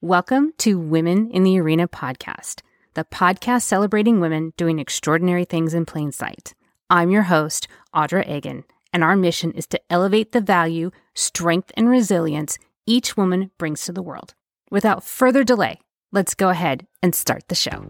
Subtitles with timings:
[0.00, 2.60] Welcome to Women in the Arena podcast,
[2.94, 6.54] the podcast celebrating women doing extraordinary things in plain sight.
[6.88, 11.88] I'm your host, Audra Egan, and our mission is to elevate the value, strength, and
[11.88, 14.34] resilience each woman brings to the world.
[14.70, 15.80] Without further delay,
[16.12, 17.84] let's go ahead and start the show.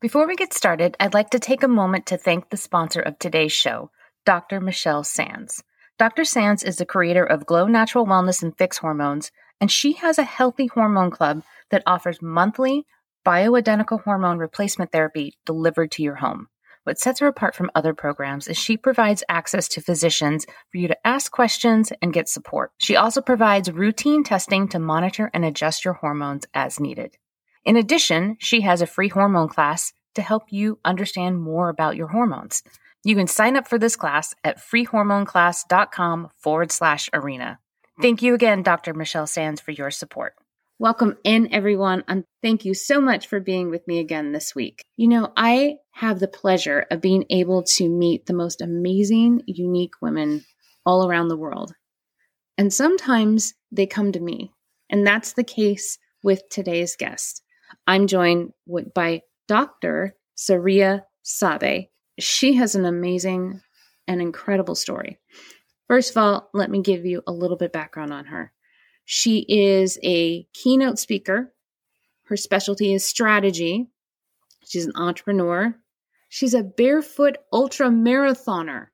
[0.00, 3.18] Before we get started, I'd like to take a moment to thank the sponsor of
[3.18, 3.90] today's show,
[4.24, 4.58] Dr.
[4.58, 5.62] Michelle Sands.
[5.98, 6.24] Dr.
[6.24, 10.22] Sands is the creator of Glow Natural Wellness and Fix Hormones, and she has a
[10.22, 12.86] healthy hormone club that offers monthly
[13.26, 16.48] bioidentical hormone replacement therapy delivered to your home.
[16.84, 20.88] What sets her apart from other programs is she provides access to physicians for you
[20.88, 22.72] to ask questions and get support.
[22.78, 27.18] She also provides routine testing to monitor and adjust your hormones as needed.
[27.64, 32.08] In addition, she has a free hormone class to help you understand more about your
[32.08, 32.62] hormones.
[33.04, 37.58] You can sign up for this class at freehormoneclass.com forward slash arena.
[38.00, 38.94] Thank you again, Dr.
[38.94, 40.34] Michelle Sands, for your support.
[40.78, 44.82] Welcome in, everyone, and thank you so much for being with me again this week.
[44.96, 50.00] You know, I have the pleasure of being able to meet the most amazing, unique
[50.00, 50.44] women
[50.86, 51.74] all around the world.
[52.56, 54.52] And sometimes they come to me,
[54.88, 57.42] and that's the case with today's guest.
[57.86, 58.52] I'm joined
[58.94, 60.16] by Dr.
[60.36, 61.88] Sariya Saabye.
[62.18, 63.60] She has an amazing
[64.06, 65.18] and incredible story.
[65.88, 68.52] First of all, let me give you a little bit background on her.
[69.04, 71.52] She is a keynote speaker.
[72.24, 73.88] Her specialty is strategy.
[74.64, 75.74] She's an entrepreneur.
[76.28, 78.86] She's a barefoot ultra marathoner.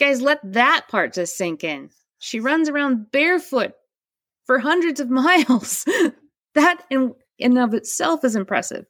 [0.00, 1.90] Guys, let that part just sink in.
[2.18, 3.72] She runs around barefoot
[4.46, 5.84] for hundreds of miles.
[6.54, 6.82] that
[7.40, 8.84] in in of itself is impressive.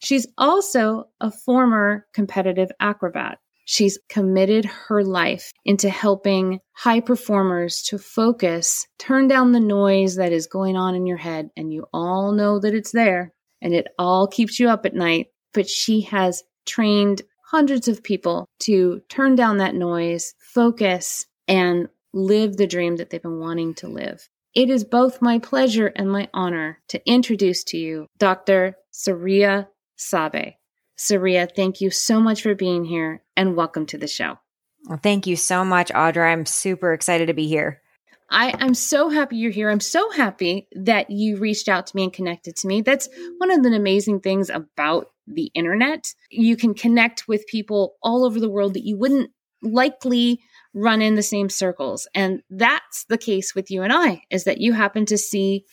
[0.00, 3.38] She's also a former competitive acrobat.
[3.64, 10.32] She's committed her life into helping high performers to focus, turn down the noise that
[10.32, 11.50] is going on in your head.
[11.56, 15.28] And you all know that it's there and it all keeps you up at night.
[15.54, 22.56] But she has trained hundreds of people to turn down that noise, focus, and live
[22.56, 24.28] the dream that they've been wanting to live.
[24.54, 28.76] It is both my pleasure and my honor to introduce to you Dr.
[28.92, 29.68] Sariya
[29.98, 30.56] Saabye.
[30.98, 34.38] Sariya, thank you so much for being here and welcome to the show.
[34.86, 36.30] Well, thank you so much, Audra.
[36.30, 37.80] I'm super excited to be here.
[38.28, 39.70] I, I'm so happy you're here.
[39.70, 42.82] I'm so happy that you reached out to me and connected to me.
[42.82, 43.08] That's
[43.38, 46.12] one of the amazing things about the internet.
[46.30, 49.30] You can connect with people all over the world that you wouldn't
[49.62, 50.40] likely
[50.74, 52.08] run in the same circles.
[52.14, 55.64] And that's the case with you and I, is that you happen to see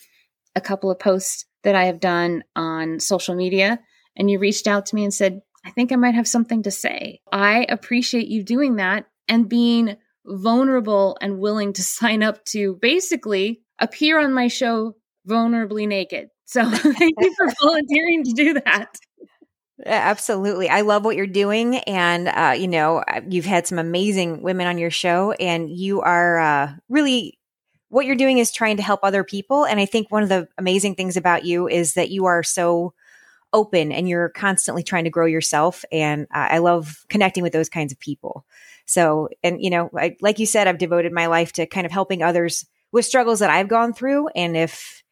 [0.54, 3.80] a couple of posts that I have done on social media
[4.16, 6.70] and you reached out to me and said, I think I might have something to
[6.70, 7.20] say.
[7.32, 9.96] I appreciate you doing that and being
[10.26, 14.96] vulnerable and willing to sign up to basically appear on my show
[15.28, 16.28] vulnerably naked.
[16.46, 18.94] So thank you for volunteering to do that.
[19.86, 20.68] Absolutely.
[20.68, 21.76] I love what you're doing.
[21.76, 26.00] And, uh, you know, uh, you've had some amazing women on your show, and you
[26.02, 27.38] are uh, really
[27.88, 29.64] what you're doing is trying to help other people.
[29.64, 32.94] And I think one of the amazing things about you is that you are so
[33.52, 35.84] open and you're constantly trying to grow yourself.
[35.90, 38.44] And uh, I love connecting with those kinds of people.
[38.86, 41.90] So, and, you know, I, like you said, I've devoted my life to kind of
[41.90, 44.28] helping others with struggles that I've gone through.
[44.36, 45.02] And if,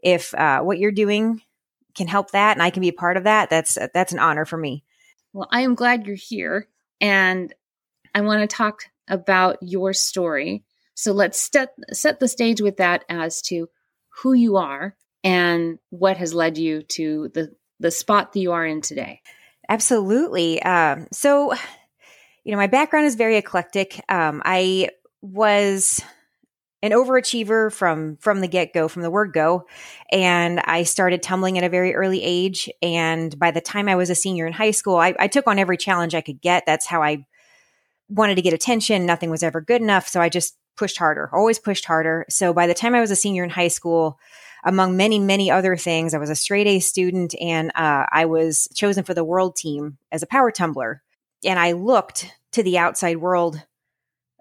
[0.00, 1.42] if uh, what you're doing
[1.94, 4.44] can help that and I can be a part of that, that's that's an honor
[4.44, 4.84] for me.
[5.32, 6.68] Well, I am glad you're here
[7.00, 7.54] and
[8.14, 10.64] I want to talk about your story.
[10.94, 13.68] So let's set set the stage with that as to
[14.22, 18.66] who you are and what has led you to the the spot that you are
[18.66, 19.22] in today.
[19.68, 20.62] Absolutely.
[20.62, 21.54] Um, so,
[22.44, 24.02] you know, my background is very eclectic.
[24.08, 24.90] Um, I
[25.22, 26.02] was
[26.82, 29.66] an overachiever from from the get go, from the word go,
[30.10, 32.70] and I started tumbling at a very early age.
[32.80, 35.58] And by the time I was a senior in high school, I, I took on
[35.58, 36.64] every challenge I could get.
[36.66, 37.26] That's how I
[38.08, 39.06] wanted to get attention.
[39.06, 42.24] Nothing was ever good enough, so I just pushed harder, always pushed harder.
[42.30, 44.18] So by the time I was a senior in high school,
[44.64, 48.68] among many many other things, I was a straight A student, and uh, I was
[48.74, 51.02] chosen for the world team as a power tumbler.
[51.44, 53.62] And I looked to the outside world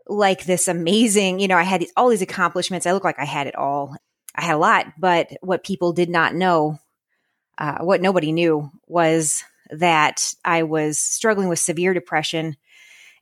[0.09, 2.85] like this amazing, you know, I had all these accomplishments.
[2.85, 3.95] I looked like I had it all.
[4.35, 6.79] I had a lot, but what people did not know,
[7.57, 12.57] uh, what nobody knew was that I was struggling with severe depression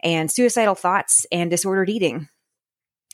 [0.02, 2.30] and suicidal thoughts and disordered eating.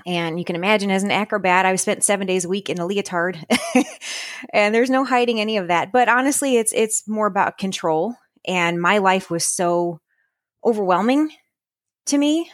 [0.05, 2.85] And you can imagine as an acrobat, I spent seven days a week in a
[2.85, 3.43] leotard
[4.53, 5.91] and there's no hiding any of that.
[5.91, 8.15] But honestly, it's, it's more about control.
[8.45, 10.01] And my life was so
[10.65, 11.31] overwhelming
[12.07, 12.51] to me.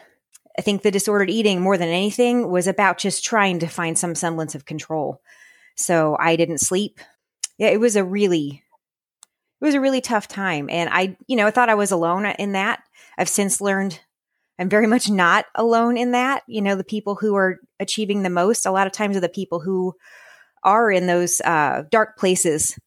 [0.57, 4.15] I think the disordered eating more than anything was about just trying to find some
[4.15, 5.21] semblance of control.
[5.75, 6.99] So I didn't sleep.
[7.57, 8.63] Yeah, it was a really,
[9.61, 10.69] it was a really tough time.
[10.69, 12.81] And I, you know, I thought I was alone in that.
[13.17, 13.99] I've since learned
[14.59, 16.43] I'm very much not alone in that.
[16.45, 19.29] You know, the people who are achieving the most, a lot of times are the
[19.29, 19.95] people who
[20.63, 22.77] are in those uh, dark places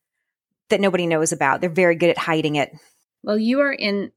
[0.69, 1.63] that nobody knows about.
[1.63, 2.71] They're very good at hiding it.
[3.23, 4.13] Well, you are in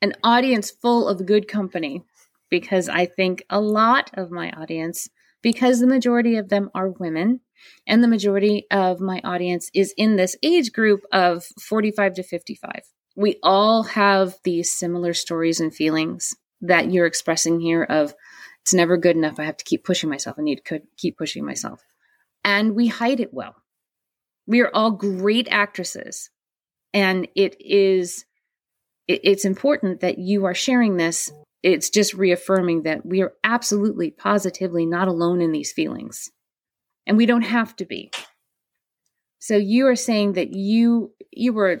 [0.00, 2.04] an audience full of good company
[2.50, 5.08] because I think a lot of my audience,
[5.42, 7.40] because the majority of them are women,
[7.86, 12.82] and the majority of my audience is in this age group of 45 to 55.
[13.16, 18.14] We all have these similar stories and feelings that you're expressing here of
[18.62, 19.38] it's never good enough.
[19.38, 20.36] I have to keep pushing myself.
[20.38, 21.82] I need to keep pushing myself.
[22.44, 23.56] And we hide it well.
[24.46, 26.30] We are all great actresses.
[26.92, 28.24] And it is,
[29.08, 31.32] it's important that you are sharing this.
[31.62, 36.30] It's just reaffirming that we are absolutely, positively not alone in these feelings.
[37.06, 38.10] And we don't have to be.
[39.38, 41.80] So you are saying that you, you were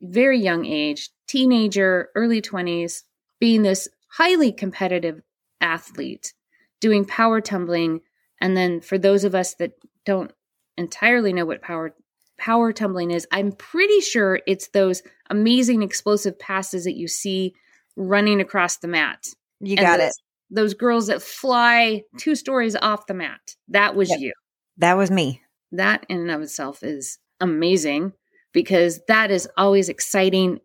[0.00, 3.02] very young age, teenager, early 20s,
[3.38, 5.22] being this highly competitive
[5.60, 6.32] athlete
[6.80, 8.00] doing power tumbling.
[8.40, 9.72] And then for those of us that
[10.04, 10.32] don't
[10.76, 11.94] entirely know what power
[12.38, 17.54] power tumbling is, I'm pretty sure it's those amazing explosive passes that you see
[17.96, 19.26] running across the mat.
[19.60, 20.14] You got those, it.
[20.50, 23.40] Those girls that fly two stories off the mat.
[23.68, 24.20] That was yep.
[24.20, 24.32] you.
[24.78, 25.42] That was me.
[25.72, 28.12] That in and of itself is amazing
[28.52, 30.60] because that is always exciting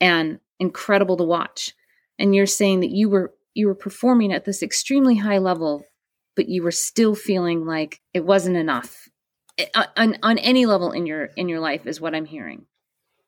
[0.00, 1.74] and incredible to watch
[2.18, 5.84] and you're saying that you were you were performing at this extremely high level
[6.36, 9.08] but you were still feeling like it wasn't enough
[9.56, 9.66] eh,
[9.96, 12.66] on, on any level in your in your life is what i'm hearing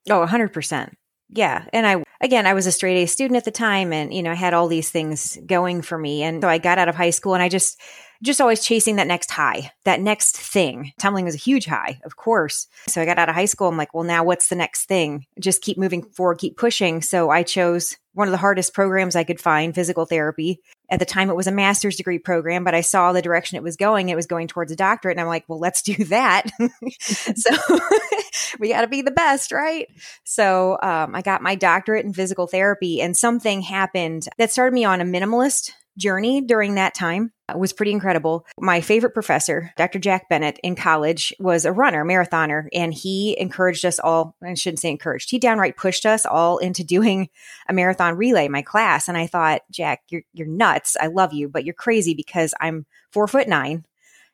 [0.08, 0.92] oh 100%
[1.32, 4.22] yeah and i again i was a straight a student at the time and you
[4.22, 6.94] know i had all these things going for me and so i got out of
[6.94, 7.80] high school and i just
[8.22, 10.92] just always chasing that next high, that next thing.
[10.98, 12.66] Tumbling was a huge high, of course.
[12.86, 13.68] So I got out of high school.
[13.68, 15.26] I'm like, well, now what's the next thing?
[15.38, 17.00] Just keep moving forward, keep pushing.
[17.00, 20.60] So I chose one of the hardest programs I could find, physical therapy.
[20.90, 23.62] At the time, it was a master's degree program, but I saw the direction it
[23.62, 24.08] was going.
[24.08, 25.14] It was going towards a doctorate.
[25.14, 26.50] And I'm like, well, let's do that.
[27.00, 27.78] so
[28.58, 29.86] we got to be the best, right?
[30.24, 34.84] So um, I got my doctorate in physical therapy, and something happened that started me
[34.84, 38.46] on a minimalist journey during that time was pretty incredible.
[38.58, 39.98] My favorite professor, Dr.
[39.98, 44.36] Jack Bennett in college, was a runner, marathoner, and he encouraged us all.
[44.42, 45.30] I shouldn't say encouraged.
[45.30, 47.28] He downright pushed us all into doing
[47.68, 49.08] a marathon relay, my class.
[49.08, 50.96] And I thought, Jack, you're you're nuts.
[51.00, 53.84] I love you, but you're crazy because I'm four foot nine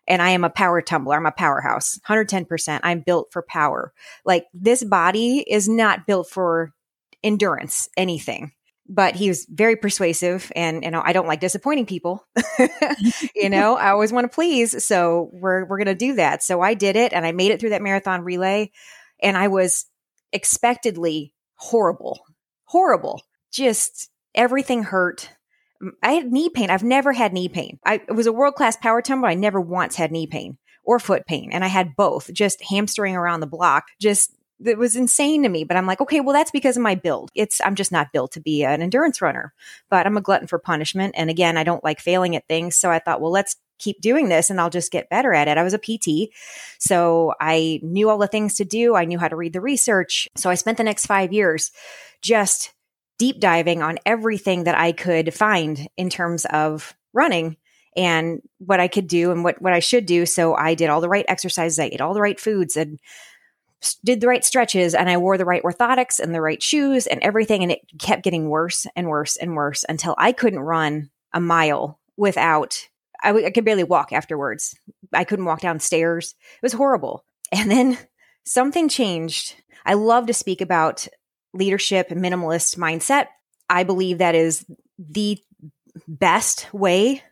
[0.06, 1.16] and I am a power tumbler.
[1.16, 2.80] I'm a powerhouse, 110%.
[2.82, 3.92] I'm built for power.
[4.24, 6.72] Like this body is not built for
[7.22, 8.52] endurance, anything
[8.88, 12.26] but he was very persuasive and you know I don't like disappointing people.
[13.34, 16.42] you know, I always want to please, so we're we're going to do that.
[16.42, 18.70] So I did it and I made it through that marathon relay
[19.22, 19.86] and I was
[20.32, 22.20] expectedly horrible.
[22.64, 23.22] Horrible.
[23.52, 25.30] Just everything hurt.
[26.02, 26.70] I had knee pain.
[26.70, 27.78] I've never had knee pain.
[27.84, 29.28] I was a world-class power tumbler.
[29.28, 33.16] I never once had knee pain or foot pain and I had both just hamstering
[33.16, 35.64] around the block, just that was insane to me.
[35.64, 37.30] But I'm like, okay, well, that's because of my build.
[37.34, 39.52] It's, I'm just not built to be an endurance runner,
[39.90, 41.14] but I'm a glutton for punishment.
[41.16, 42.76] And again, I don't like failing at things.
[42.76, 45.58] So I thought, well, let's keep doing this and I'll just get better at it.
[45.58, 46.30] I was a PT.
[46.78, 48.94] So I knew all the things to do.
[48.94, 50.28] I knew how to read the research.
[50.36, 51.70] So I spent the next five years
[52.22, 52.72] just
[53.18, 57.56] deep diving on everything that I could find in terms of running
[57.96, 60.26] and what I could do and what, what I should do.
[60.26, 61.78] So I did all the right exercises.
[61.78, 62.98] I ate all the right foods and
[63.94, 67.22] did the right stretches and I wore the right orthotics and the right shoes and
[67.22, 67.62] everything.
[67.62, 72.00] And it kept getting worse and worse and worse until I couldn't run a mile
[72.16, 72.88] without,
[73.22, 74.76] I, w- I could barely walk afterwards.
[75.12, 76.34] I couldn't walk downstairs.
[76.56, 77.24] It was horrible.
[77.52, 77.98] And then
[78.44, 79.54] something changed.
[79.84, 81.06] I love to speak about
[81.54, 83.28] leadership and minimalist mindset.
[83.70, 84.64] I believe that is
[84.98, 85.38] the
[86.08, 87.22] best way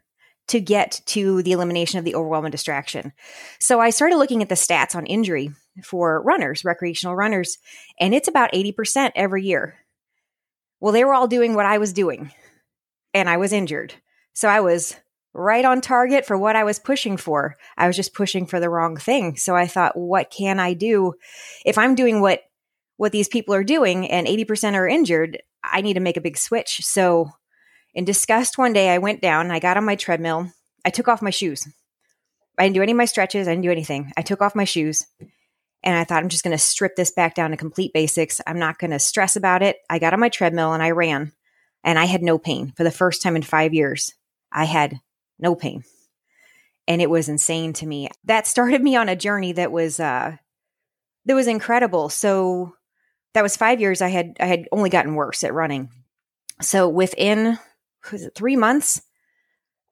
[0.48, 3.12] to get to the elimination of the overwhelm and distraction.
[3.60, 5.50] So I started looking at the stats on injury
[5.82, 7.58] for runners, recreational runners,
[7.98, 9.76] and it's about 80% every year.
[10.80, 12.30] Well, they were all doing what I was doing,
[13.12, 13.94] and I was injured.
[14.34, 14.96] So I was
[15.32, 17.56] right on target for what I was pushing for.
[17.76, 19.36] I was just pushing for the wrong thing.
[19.36, 21.14] So I thought, what can I do
[21.64, 22.42] if I'm doing what
[22.96, 25.42] what these people are doing and 80% are injured?
[25.64, 26.84] I need to make a big switch.
[26.84, 27.30] So
[27.92, 30.52] in disgust one day, I went down, I got on my treadmill,
[30.84, 31.66] I took off my shoes.
[32.56, 33.48] I didn't do any of my stretches.
[33.48, 34.12] I didn't do anything.
[34.16, 35.06] I took off my shoes
[35.84, 38.40] and I thought, I'm just going to strip this back down to complete basics.
[38.46, 39.76] I'm not going to stress about it.
[39.90, 41.32] I got on my treadmill and I ran
[41.84, 44.14] and I had no pain for the first time in five years.
[44.50, 44.98] I had
[45.38, 45.84] no pain.
[46.88, 48.08] And it was insane to me.
[48.24, 50.36] That started me on a journey that was, uh,
[51.26, 52.08] that was incredible.
[52.08, 52.74] So
[53.34, 54.00] that was five years.
[54.00, 55.90] I had, I had only gotten worse at running.
[56.62, 57.58] So within,
[58.10, 59.02] was it three months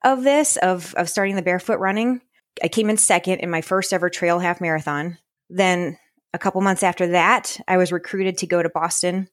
[0.03, 2.21] of this, of, of starting the barefoot running,
[2.63, 5.17] I came in second in my first ever trail half marathon.
[5.49, 5.97] Then
[6.33, 9.27] a couple months after that, I was recruited to go to Boston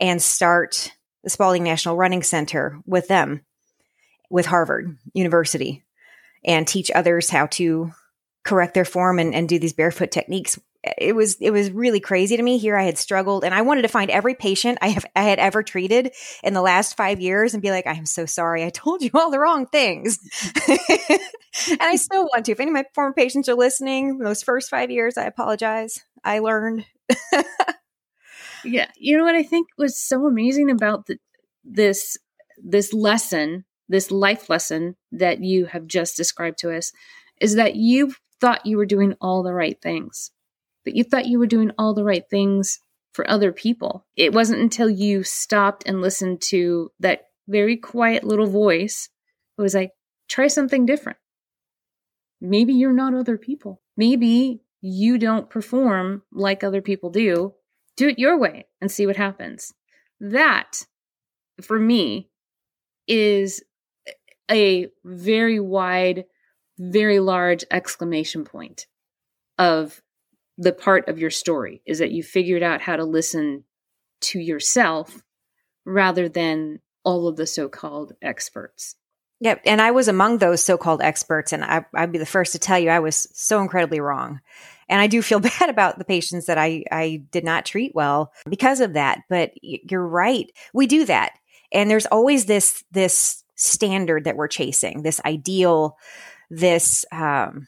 [0.00, 0.92] and start
[1.22, 3.44] the Spaulding National Running Center with them,
[4.30, 5.84] with Harvard University,
[6.44, 7.90] and teach others how to
[8.44, 10.58] correct their form and, and do these barefoot techniques
[10.98, 12.58] it was it was really crazy to me.
[12.58, 15.38] Here i had struggled and i wanted to find every patient i have i had
[15.38, 16.12] ever treated
[16.42, 18.64] in the last five years and be like i am so sorry.
[18.64, 20.18] I told you all the wrong things.
[21.70, 22.52] And i still want to.
[22.52, 26.02] If any of my former patients are listening those first five years i apologize.
[26.24, 26.84] I learned.
[28.64, 28.90] Yeah.
[28.96, 31.18] You know what i think was so amazing about the,
[31.64, 32.16] this
[32.62, 36.92] this lesson this life lesson that you have just described to us
[37.40, 40.30] is that you thought you were doing all the right things
[40.84, 42.80] but you thought you were doing all the right things
[43.12, 44.06] for other people.
[44.16, 49.08] It wasn't until you stopped and listened to that very quiet little voice
[49.56, 49.92] it was like,
[50.28, 51.18] try something different.
[52.40, 53.80] Maybe you're not other people.
[53.96, 57.54] Maybe you don't perform like other people do.
[57.96, 59.72] Do it your way and see what happens.
[60.20, 60.84] That,
[61.62, 62.28] for me,
[63.06, 63.62] is
[64.50, 66.24] a very wide,
[66.78, 68.86] very large exclamation point
[69.58, 70.02] of
[70.56, 73.64] the part of your story is that you figured out how to listen
[74.20, 75.22] to yourself
[75.84, 78.96] rather than all of the so-called experts.
[79.40, 82.58] Yep, and I was among those so-called experts, and I, would be the first to
[82.58, 84.40] tell you I was so incredibly wrong.
[84.88, 88.32] And I do feel bad about the patients that I I did not treat well
[88.48, 89.20] because of that.
[89.28, 91.32] But you're right, we do that,
[91.72, 95.96] and there's always this this standard that we're chasing, this ideal,
[96.48, 97.66] this um,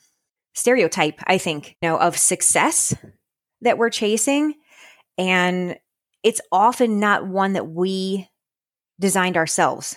[0.56, 2.94] stereotype, I think, you know, of success
[3.60, 4.54] that we're chasing.
[5.16, 5.76] And
[6.25, 8.28] it's often not one that we
[8.98, 9.96] designed ourselves.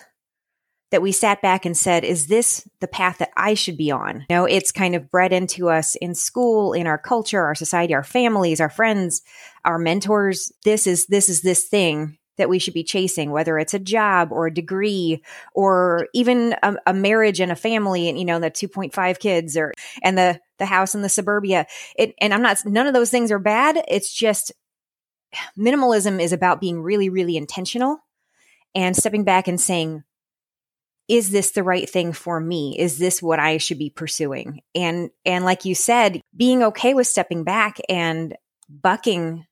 [0.92, 4.26] That we sat back and said, is this the path that I should be on?
[4.28, 7.94] You know, it's kind of bred into us in school, in our culture, our society,
[7.94, 9.22] our families, our friends,
[9.64, 10.52] our mentors.
[10.64, 14.32] This is, this is this thing that we should be chasing, whether it's a job
[14.32, 15.22] or a degree
[15.54, 19.72] or even a, a marriage and a family and, you know, the 2.5 kids or,
[20.02, 21.66] and the, the house in the suburbia.
[21.96, 23.82] It, and I'm not, none of those things are bad.
[23.88, 24.52] It's just
[25.58, 27.98] minimalism is about being really, really intentional
[28.74, 30.02] and stepping back and saying,
[31.08, 32.76] is this the right thing for me?
[32.78, 34.60] Is this what I should be pursuing?
[34.74, 38.36] And, and like you said, being okay with stepping back and
[38.68, 39.44] bucking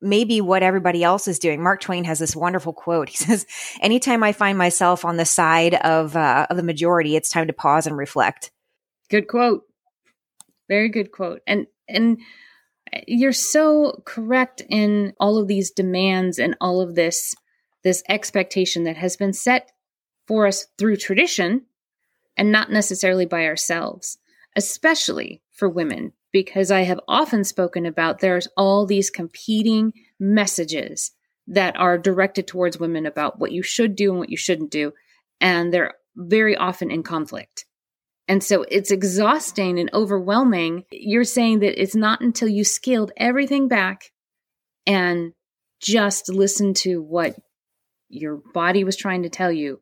[0.00, 1.62] maybe what everybody else is doing.
[1.62, 3.08] Mark Twain has this wonderful quote.
[3.10, 3.46] He says,
[3.80, 7.52] "Anytime I find myself on the side of uh, of the majority, it's time to
[7.52, 8.50] pause and reflect."
[9.08, 9.64] Good quote.
[10.68, 11.40] Very good quote.
[11.46, 12.18] And and
[13.06, 17.34] you're so correct in all of these demands and all of this
[17.82, 19.70] this expectation that has been set
[20.26, 21.62] for us through tradition
[22.36, 24.18] and not necessarily by ourselves,
[24.56, 31.12] especially for women because I have often spoken about there's all these competing messages
[31.48, 34.92] that are directed towards women about what you should do and what you shouldn't do.
[35.40, 37.64] And they're very often in conflict.
[38.28, 40.84] And so it's exhausting and overwhelming.
[40.92, 44.12] You're saying that it's not until you scaled everything back
[44.86, 45.32] and
[45.80, 47.34] just listened to what
[48.08, 49.80] your body was trying to tell you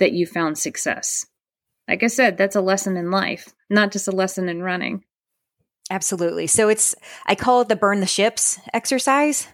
[0.00, 1.26] that you found success.
[1.88, 5.04] Like I said, that's a lesson in life, not just a lesson in running.
[5.90, 6.46] Absolutely.
[6.46, 6.94] So it's,
[7.26, 9.46] I call it the burn the ships exercise.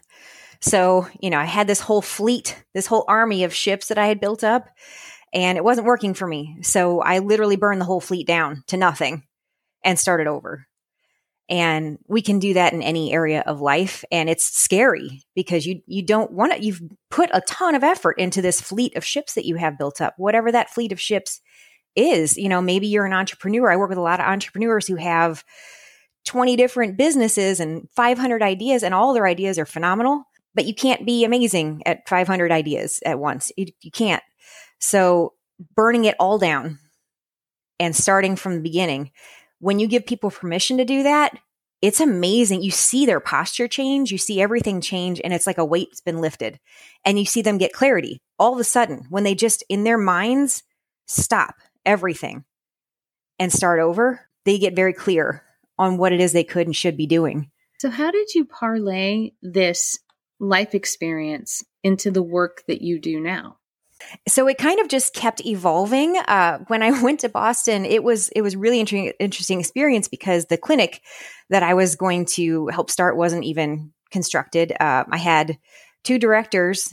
[0.60, 4.06] So, you know, I had this whole fleet, this whole army of ships that I
[4.06, 4.68] had built up,
[5.34, 6.58] and it wasn't working for me.
[6.62, 9.24] So I literally burned the whole fleet down to nothing
[9.84, 10.66] and started over.
[11.48, 14.04] And we can do that in any area of life.
[14.10, 18.18] And it's scary because you, you don't want to, you've put a ton of effort
[18.18, 21.40] into this fleet of ships that you have built up, whatever that fleet of ships
[21.94, 22.38] is.
[22.38, 23.70] You know, maybe you're an entrepreneur.
[23.70, 25.44] I work with a lot of entrepreneurs who have,
[26.24, 30.24] 20 different businesses and 500 ideas, and all their ideas are phenomenal,
[30.54, 33.50] but you can't be amazing at 500 ideas at once.
[33.56, 34.22] You, you can't.
[34.78, 35.34] So,
[35.76, 36.78] burning it all down
[37.78, 39.10] and starting from the beginning,
[39.60, 41.38] when you give people permission to do that,
[41.80, 42.62] it's amazing.
[42.62, 46.20] You see their posture change, you see everything change, and it's like a weight's been
[46.20, 46.60] lifted.
[47.04, 49.98] And you see them get clarity all of a sudden when they just, in their
[49.98, 50.62] minds,
[51.06, 52.44] stop everything
[53.38, 55.44] and start over, they get very clear
[55.78, 57.50] on what it is they could and should be doing.
[57.78, 59.98] So, how did you parlay this
[60.38, 63.58] life experience into the work that you do now?
[64.28, 66.16] So it kind of just kept evolving.
[66.16, 70.46] Uh, when I went to Boston, it was it was really interesting interesting experience because
[70.46, 71.02] the clinic
[71.50, 74.72] that I was going to help start wasn't even constructed.
[74.78, 75.58] Uh, I had
[76.04, 76.88] two directors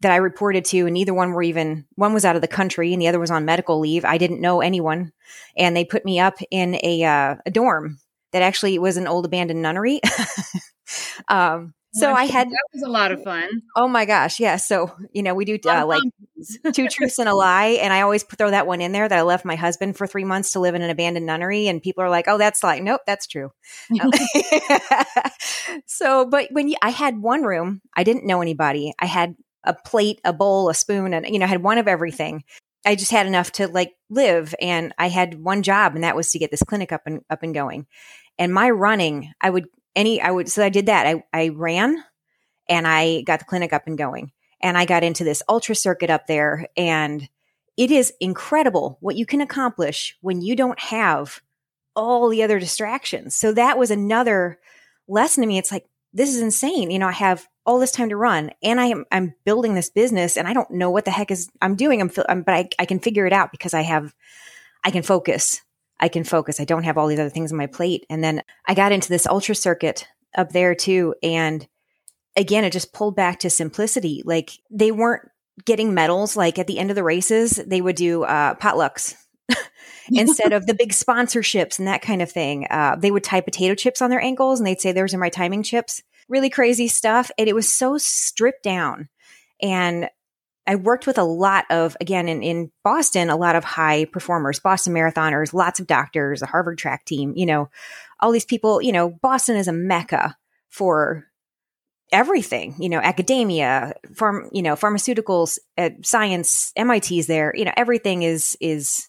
[0.00, 2.92] that I reported to, and neither one were even one was out of the country,
[2.92, 4.04] and the other was on medical leave.
[4.04, 5.12] I didn't know anyone,
[5.56, 7.98] and they put me up in a uh, a dorm
[8.32, 10.00] that actually was an old abandoned nunnery.
[11.28, 13.48] um, so I had that was a lot of fun.
[13.74, 14.56] Oh my gosh, yeah.
[14.56, 16.02] So you know we do uh, like
[16.74, 19.22] two truths and a lie, and I always throw that one in there that I
[19.22, 22.10] left my husband for three months to live in an abandoned nunnery, and people are
[22.10, 23.50] like, "Oh, that's like nope, that's true."
[25.86, 28.92] so, but when you, I had one room, I didn't know anybody.
[28.98, 31.88] I had a plate, a bowl, a spoon, and you know, I had one of
[31.88, 32.44] everything.
[32.86, 36.30] I just had enough to like live, and I had one job, and that was
[36.30, 37.86] to get this clinic up and up and going.
[38.38, 41.06] And my running, I would any I would so I did that.
[41.06, 42.02] I I ran
[42.68, 44.32] and I got the clinic up and going.
[44.60, 47.28] And I got into this ultra circuit up there and
[47.76, 51.40] it is incredible what you can accomplish when you don't have
[51.94, 53.34] all the other distractions.
[53.34, 54.58] So that was another
[55.08, 55.58] lesson to me.
[55.58, 56.90] It's like this is insane.
[56.90, 59.90] You know, I have all this time to run and I am I'm building this
[59.90, 62.00] business and I don't know what the heck is I'm doing.
[62.00, 64.14] I'm, I'm but I, I can figure it out because I have
[64.84, 65.60] I can focus
[65.98, 66.60] I can focus.
[66.60, 68.04] I don't have all these other things on my plate.
[68.10, 70.06] And then I got into this ultra circuit
[70.36, 71.14] up there too.
[71.22, 71.66] And
[72.36, 74.22] again, it just pulled back to simplicity.
[74.24, 75.28] Like they weren't
[75.64, 76.36] getting medals.
[76.36, 79.14] Like at the end of the races, they would do uh, potlucks
[80.12, 82.66] instead of the big sponsorships and that kind of thing.
[82.68, 85.30] Uh, they would tie potato chips on their ankles and they'd say, those are my
[85.30, 86.02] timing chips.
[86.28, 87.30] Really crazy stuff.
[87.38, 89.08] And it was so stripped down.
[89.62, 90.08] And
[90.66, 94.58] I worked with a lot of, again, in, in Boston, a lot of high performers,
[94.58, 97.70] Boston marathoners, lots of doctors, a Harvard track team, you know,
[98.18, 100.36] all these people, you know, Boston is a mecca
[100.68, 101.26] for
[102.12, 108.22] everything, you know, academia, farm, you know, pharmaceuticals, uh, science, MIT's there, you know, everything
[108.22, 109.08] is, is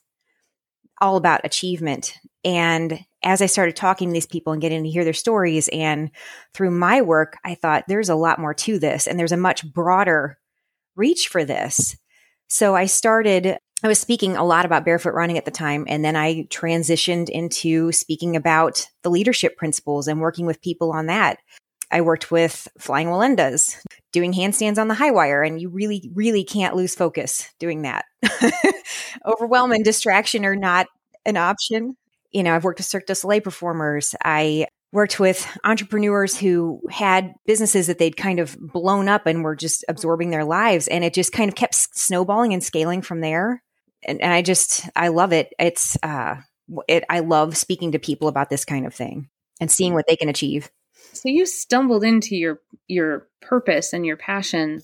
[1.01, 2.13] all about achievement.
[2.43, 6.09] And as I started talking to these people and getting to hear their stories and
[6.53, 9.69] through my work, I thought there's a lot more to this and there's a much
[9.73, 10.37] broader
[10.95, 11.97] reach for this.
[12.47, 15.83] So I started, I was speaking a lot about barefoot running at the time.
[15.89, 21.07] And then I transitioned into speaking about the leadership principles and working with people on
[21.07, 21.39] that.
[21.91, 23.77] I worked with flying Wallendas,
[24.13, 28.05] doing handstands on the high wire, and you really, really can't lose focus doing that.
[29.25, 30.87] Overwhelm and distraction are not
[31.25, 31.97] an option.
[32.31, 34.15] You know, I've worked with Cirque du Soleil performers.
[34.23, 39.55] I worked with entrepreneurs who had businesses that they'd kind of blown up and were
[39.55, 43.61] just absorbing their lives and it just kind of kept snowballing and scaling from there
[44.03, 46.35] and, and i just i love it it's uh
[46.87, 50.15] it i love speaking to people about this kind of thing and seeing what they
[50.15, 50.69] can achieve
[51.13, 54.81] so you stumbled into your your purpose and your passion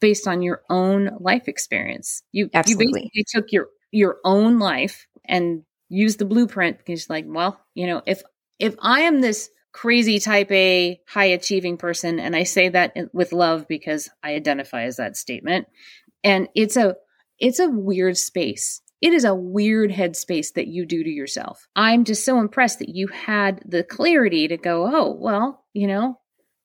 [0.00, 2.84] based on your own life experience you Absolutely.
[2.86, 7.86] you basically took your your own life and used the blueprint because like well you
[7.86, 8.22] know if
[8.58, 13.32] if I am this crazy type A high achieving person, and I say that with
[13.32, 15.66] love because I identify as that statement,
[16.22, 16.96] and it's a
[17.38, 18.80] it's a weird space.
[19.02, 21.66] It is a weird headspace that you do to yourself.
[21.76, 26.20] I'm just so impressed that you had the clarity to go, oh, well, you know,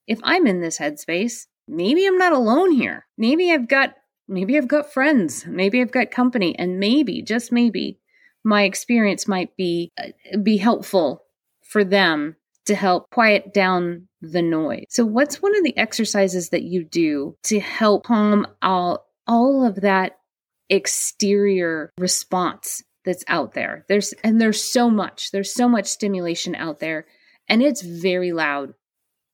[0.07, 3.07] if I'm in this headspace, maybe I'm not alone here.
[3.17, 3.95] Maybe I've got
[4.27, 7.99] maybe I've got friends, maybe I've got company, and maybe, just maybe,
[8.43, 11.23] my experience might be uh, be helpful
[11.63, 14.85] for them to help quiet down the noise.
[14.89, 19.81] So, what's one of the exercises that you do to help calm all, all of
[19.81, 20.19] that
[20.69, 23.85] exterior response that's out there?
[23.87, 25.31] There's and there's so much.
[25.31, 27.07] There's so much stimulation out there,
[27.47, 28.73] and it's very loud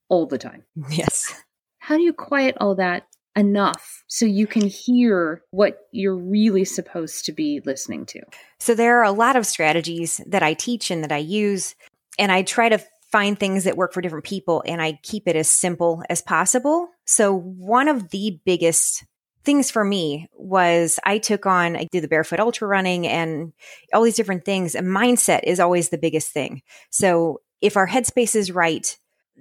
[0.07, 0.63] all the time.
[0.89, 1.33] Yes.
[1.79, 7.25] How do you quiet all that enough so you can hear what you're really supposed
[7.25, 8.21] to be listening to?
[8.65, 11.75] So, there are a lot of strategies that I teach and that I use
[12.17, 12.79] and I try to
[13.11, 16.89] find things that work for different people and I keep it as simple as possible.
[17.05, 19.05] So one of the biggest
[19.43, 23.53] things for me was I took on, I did the barefoot ultra running and
[23.93, 24.75] all these different things.
[24.75, 26.61] And mindset is always the biggest thing.
[26.89, 28.97] So if our headspace is right,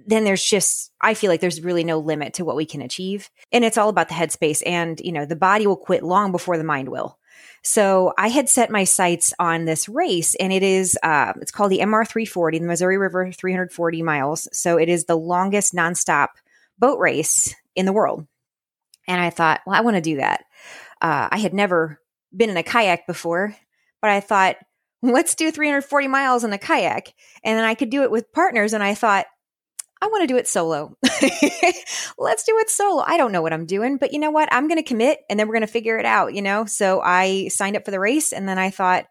[0.07, 3.29] then there's just, I feel like there's really no limit to what we can achieve.
[3.51, 4.61] And it's all about the headspace.
[4.65, 7.17] And, you know, the body will quit long before the mind will.
[7.63, 11.71] So I had set my sights on this race, and it is uh, it's called
[11.71, 14.47] the MR 340, the Missouri River 340 miles.
[14.53, 16.29] So it is the longest nonstop
[16.77, 18.27] boat race in the world.
[19.07, 20.45] And I thought, well, I want to do that.
[21.01, 21.99] Uh, I had never
[22.35, 23.55] been in a kayak before,
[24.01, 24.57] but I thought,
[25.01, 27.13] let's do 340 miles in a kayak.
[27.43, 28.73] And then I could do it with partners.
[28.73, 29.25] And I thought,
[30.01, 30.97] I want to do it solo.
[32.17, 33.03] Let's do it solo.
[33.05, 34.49] I don't know what I'm doing, but you know what?
[34.51, 36.65] I'm going to commit and then we're going to figure it out, you know?
[36.65, 39.05] So I signed up for the race and then I thought,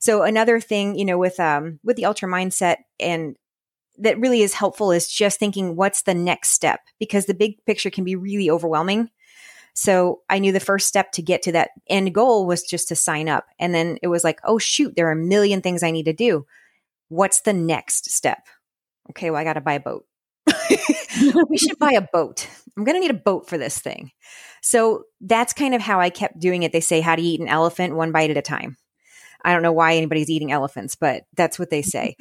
[0.00, 3.36] so another thing, you know, with, um, with the ultra mindset and
[3.98, 7.90] that really is helpful is just thinking what's the next step because the big picture
[7.90, 9.10] can be really overwhelming.
[9.74, 12.96] So I knew the first step to get to that end goal was just to
[12.96, 13.46] sign up.
[13.58, 16.12] And then it was like, oh, shoot, there are a million things I need to
[16.12, 16.46] do.
[17.08, 18.46] What's the next step?
[19.10, 20.06] Okay, well, I got to buy a boat.
[21.48, 22.48] we should buy a boat.
[22.76, 24.10] I'm going to need a boat for this thing.
[24.62, 26.72] So that's kind of how I kept doing it.
[26.72, 28.76] They say how to eat an elephant one bite at a time.
[29.44, 32.16] I don't know why anybody's eating elephants, but that's what they say.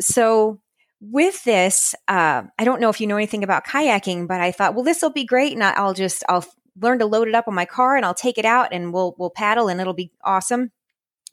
[0.00, 0.60] so
[1.00, 4.74] with this, uh, I don't know if you know anything about kayaking, but I thought,
[4.74, 6.44] well, this will be great, and I'll just I'll
[6.80, 9.14] learn to load it up on my car, and I'll take it out, and we'll
[9.18, 10.72] we'll paddle, and it'll be awesome.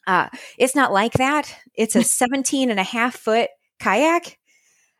[0.05, 1.55] Uh, it's not like that.
[1.73, 4.37] It's a 17 and a half foot kayak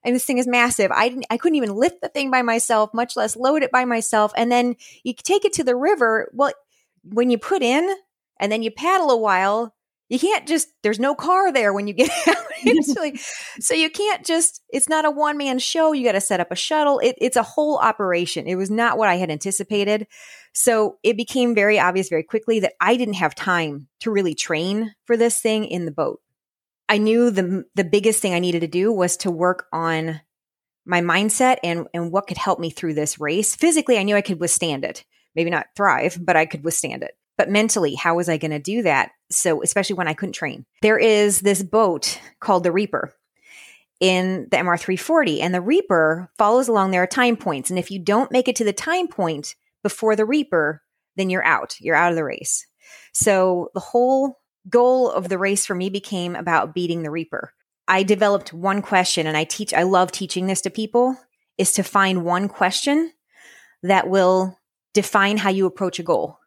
[0.03, 0.91] and this thing is massive.
[0.91, 3.85] I didn't, I couldn't even lift the thing by myself, much less load it by
[3.85, 4.31] myself.
[4.35, 6.29] And then you take it to the river.
[6.33, 6.53] Well,
[7.03, 7.93] when you put in
[8.39, 9.75] and then you paddle a while,
[10.09, 12.35] you can't just, there's no car there when you get out.
[13.59, 15.93] so you can't just, it's not a one man show.
[15.93, 16.99] You got to set up a shuttle.
[16.99, 18.47] It, it's a whole operation.
[18.47, 20.07] It was not what I had anticipated.
[20.53, 24.93] So it became very obvious very quickly that I didn't have time to really train
[25.05, 26.19] for this thing in the boat.
[26.91, 30.19] I knew the the biggest thing I needed to do was to work on
[30.85, 33.55] my mindset and and what could help me through this race.
[33.55, 35.05] Physically, I knew I could withstand it.
[35.33, 37.13] Maybe not thrive, but I could withstand it.
[37.37, 39.11] But mentally, how was I going to do that?
[39.29, 40.65] So, especially when I couldn't train.
[40.81, 43.13] There is this boat called the Reaper
[44.01, 47.99] in the MR340 and the Reaper follows along there are time points and if you
[47.99, 50.81] don't make it to the time point before the Reaper,
[51.15, 51.79] then you're out.
[51.79, 52.67] You're out of the race.
[53.13, 57.53] So, the whole goal of the race for me became about beating the Reaper.
[57.87, 61.17] I developed one question and I teach, I love teaching this to people
[61.57, 63.11] is to find one question
[63.83, 64.57] that will
[64.93, 66.37] define how you approach a goal.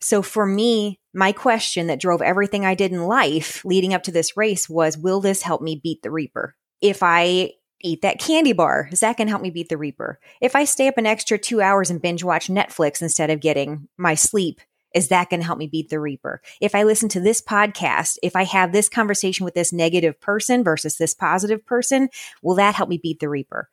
[0.00, 4.12] So for me, my question that drove everything I did in life leading up to
[4.12, 6.54] this race was, will this help me beat the Reaper?
[6.82, 10.20] If I eat that candy bar, is that going to help me beat the Reaper?
[10.40, 13.88] If I stay up an extra two hours and binge watch Netflix instead of getting
[13.96, 14.60] my sleep,
[14.94, 16.40] is that going to help me beat the reaper?
[16.60, 20.64] If I listen to this podcast, if I have this conversation with this negative person
[20.64, 22.08] versus this positive person,
[22.42, 23.68] will that help me beat the reaper?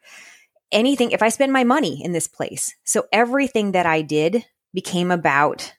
[0.72, 2.76] Anything, if I spend my money in this place.
[2.84, 5.74] So everything that I did became about,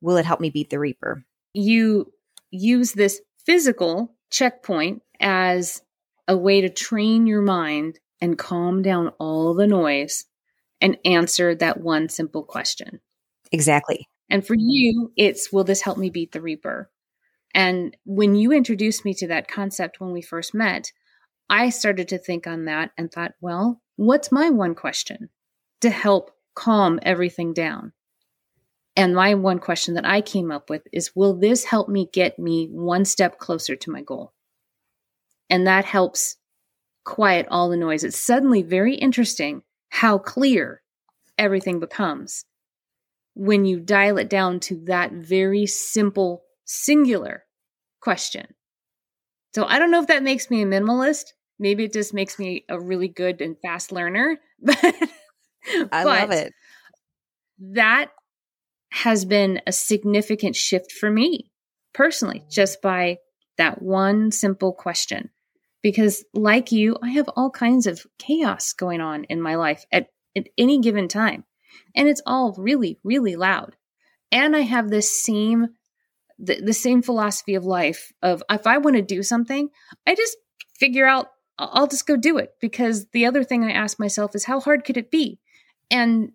[0.00, 1.24] will it help me beat the reaper?
[1.54, 2.12] You
[2.50, 5.82] use this physical checkpoint as
[6.28, 10.24] a way to train your mind and calm down all the noise
[10.80, 13.00] and answer that one simple question.
[13.52, 14.08] Exactly.
[14.28, 14.68] And for mm-hmm.
[14.68, 16.90] you, it's will this help me beat the Reaper?
[17.54, 20.92] And when you introduced me to that concept when we first met,
[21.48, 25.30] I started to think on that and thought, well, what's my one question
[25.80, 27.92] to help calm everything down?
[28.96, 32.38] And my one question that I came up with is Will this help me get
[32.38, 34.32] me one step closer to my goal?
[35.48, 36.36] And that helps
[37.04, 38.02] quiet all the noise.
[38.04, 40.82] It's suddenly very interesting how clear
[41.38, 42.44] everything becomes
[43.36, 47.44] when you dial it down to that very simple, singular
[48.00, 48.46] question.
[49.54, 51.34] So I don't know if that makes me a minimalist.
[51.58, 54.38] Maybe it just makes me a really good and fast learner.
[55.68, 56.52] But I love it.
[57.58, 58.12] That
[58.92, 61.50] has been a significant shift for me
[61.92, 63.18] personally, just by
[63.58, 65.30] that one simple question.
[65.82, 70.06] Because, like you, I have all kinds of chaos going on in my life at,
[70.36, 71.42] at any given time
[71.94, 73.76] and it's all really really loud.
[74.32, 75.68] And i have this same
[76.38, 79.68] the, the same philosophy of life of if i want to do something
[80.06, 80.36] i just
[80.78, 84.44] figure out i'll just go do it because the other thing i ask myself is
[84.44, 85.38] how hard could it be?
[85.90, 86.32] And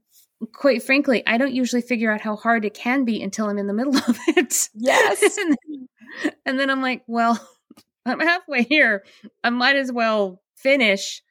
[0.54, 3.67] quite frankly i don't usually figure out how hard it can be until i'm in
[3.67, 4.69] the middle of it.
[4.73, 5.38] Yes.
[5.38, 5.58] And,
[6.23, 7.39] then, and then i'm like well
[8.06, 9.04] i'm halfway here.
[9.43, 11.21] I might as well finish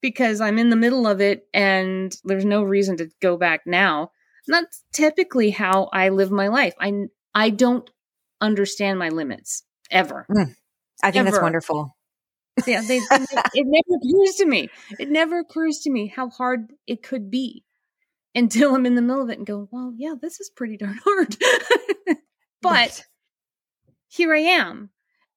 [0.00, 4.10] because I'm in the middle of it and there's no reason to go back now.
[4.46, 6.74] And that's typically how I live my life.
[6.80, 6.92] I
[7.34, 7.88] I don't
[8.40, 10.26] understand my limits ever.
[10.30, 10.54] Mm,
[11.02, 11.30] I think ever.
[11.30, 11.96] that's wonderful.
[12.66, 14.68] Yeah, they, they, it never occurs to me.
[14.98, 17.64] It never occurs to me how hard it could be
[18.34, 20.98] until I'm in the middle of it and go, "Well, yeah, this is pretty darn
[21.04, 21.36] hard."
[22.62, 23.04] but
[24.08, 24.90] here I am.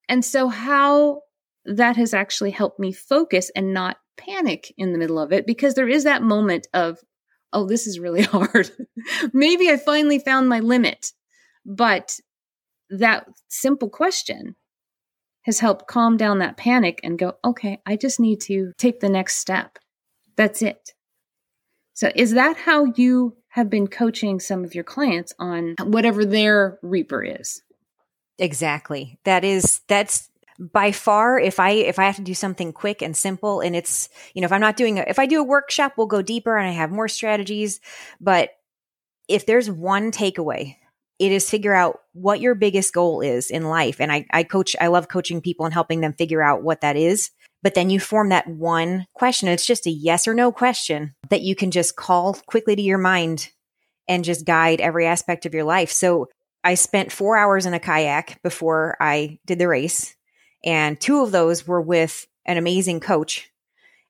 [0.08, 1.22] And so how
[1.66, 5.74] that has actually helped me focus and not panic in the middle of it because
[5.74, 7.00] there is that moment of,
[7.54, 8.72] oh, this is really hard.
[9.34, 11.12] Maybe I finally found my limit.
[11.66, 12.20] But
[12.90, 14.56] that simple question
[15.44, 19.10] has helped calm down that panic and go, okay, I just need to take the
[19.10, 19.80] next step.
[20.36, 20.94] That's it.
[21.94, 26.80] So, is that how you have been coaching some of your clients on whatever their
[26.82, 27.62] Reaper is?
[28.40, 29.20] Exactly.
[29.26, 30.31] That is, that's
[30.62, 34.10] by far if i if i have to do something quick and simple and it's
[34.36, 36.56] you know if i'm not doing a, if i do a workshop we'll go deeper
[36.56, 37.80] and i have more strategies.
[38.20, 38.52] But
[39.28, 40.76] if there's one takeaway
[41.22, 44.02] it is figure out what your biggest goal is in life.
[44.02, 46.96] And i i coach i love coaching people and helping them figure out what that
[46.96, 47.32] is.
[47.64, 49.48] But then you form that one question.
[49.48, 52.98] It's just a yes or no question that you can just call quickly to your
[52.98, 53.50] mind
[54.08, 55.92] and just guide every aspect of your life.
[55.92, 56.28] So
[56.64, 60.16] I spent four hours in a kayak before I did the race
[60.64, 63.50] and two of those were with an amazing coach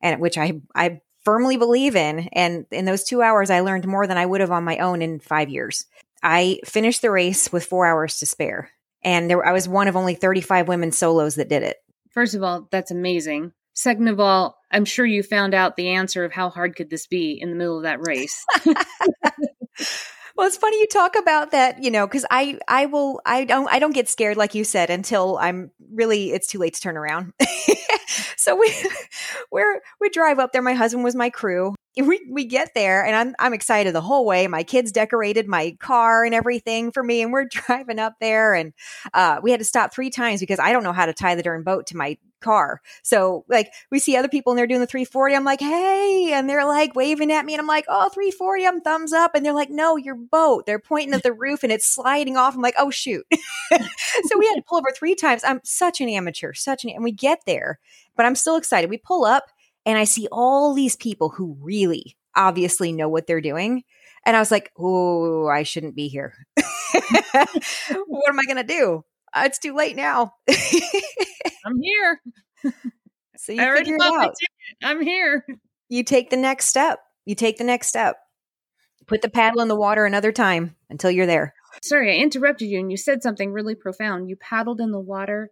[0.02, 4.08] and which I I firmly believe in and in those 2 hours I learned more
[4.08, 5.86] than I would have on my own in 5 years.
[6.24, 8.72] I finished the race with 4 hours to spare
[9.04, 11.78] and there I was one of only 35 women solos that did it.
[12.10, 13.54] First of all, that's amazing.
[13.74, 17.08] Second of all, I'm sure you found out the answer of how hard could this
[17.08, 18.46] be in the middle of that race.
[20.36, 23.68] Well, it's funny you talk about that, you know, because I I will I don't
[23.72, 26.98] I don't get scared like you said until I'm really it's too late to turn
[26.98, 27.34] around.
[28.38, 28.74] so we
[29.52, 30.62] we're we drive up there.
[30.62, 31.76] My husband was my crew.
[31.98, 34.48] We we get there and I'm I'm excited the whole way.
[34.48, 38.74] My kids decorated my car and everything for me, and we're driving up there and
[39.14, 41.44] uh, we had to stop three times because I don't know how to tie the
[41.44, 42.82] darn boat to my car.
[43.04, 45.36] So like we see other people and they're doing the 340.
[45.36, 48.66] I'm like, hey, and they're like waving at me, and I'm like, oh, 340.
[48.66, 50.66] I'm thumbs up, and they're like, no, your boat.
[50.66, 52.56] They're pointing at the roof and it's sliding off.
[52.56, 53.26] I'm like, oh shoot.
[53.34, 55.44] so we had to pull over three times.
[55.44, 57.80] I'm such an amateur, such an, and we get there,
[58.16, 58.90] but I'm still excited.
[58.90, 59.44] We pull up
[59.86, 63.84] and I see all these people who really obviously know what they're doing.
[64.26, 66.34] And I was like, oh, I shouldn't be here.
[66.56, 69.04] what am I going to do?
[69.34, 70.34] Uh, it's too late now.
[71.66, 72.22] I'm here.
[73.38, 74.36] So you figure it out.
[74.84, 75.46] I'm here.
[75.90, 77.00] You take the next step.
[77.26, 78.18] You take the next step.
[79.08, 81.54] Put the paddle in the water another time until you're there.
[81.82, 84.30] Sorry, I interrupted you, and you said something really profound.
[84.30, 85.52] You paddled in the water.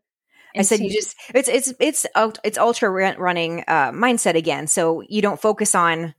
[0.56, 2.06] I said you just it's it's it's
[2.44, 4.68] it's ultra running uh, mindset again.
[4.68, 6.16] So you don't focus on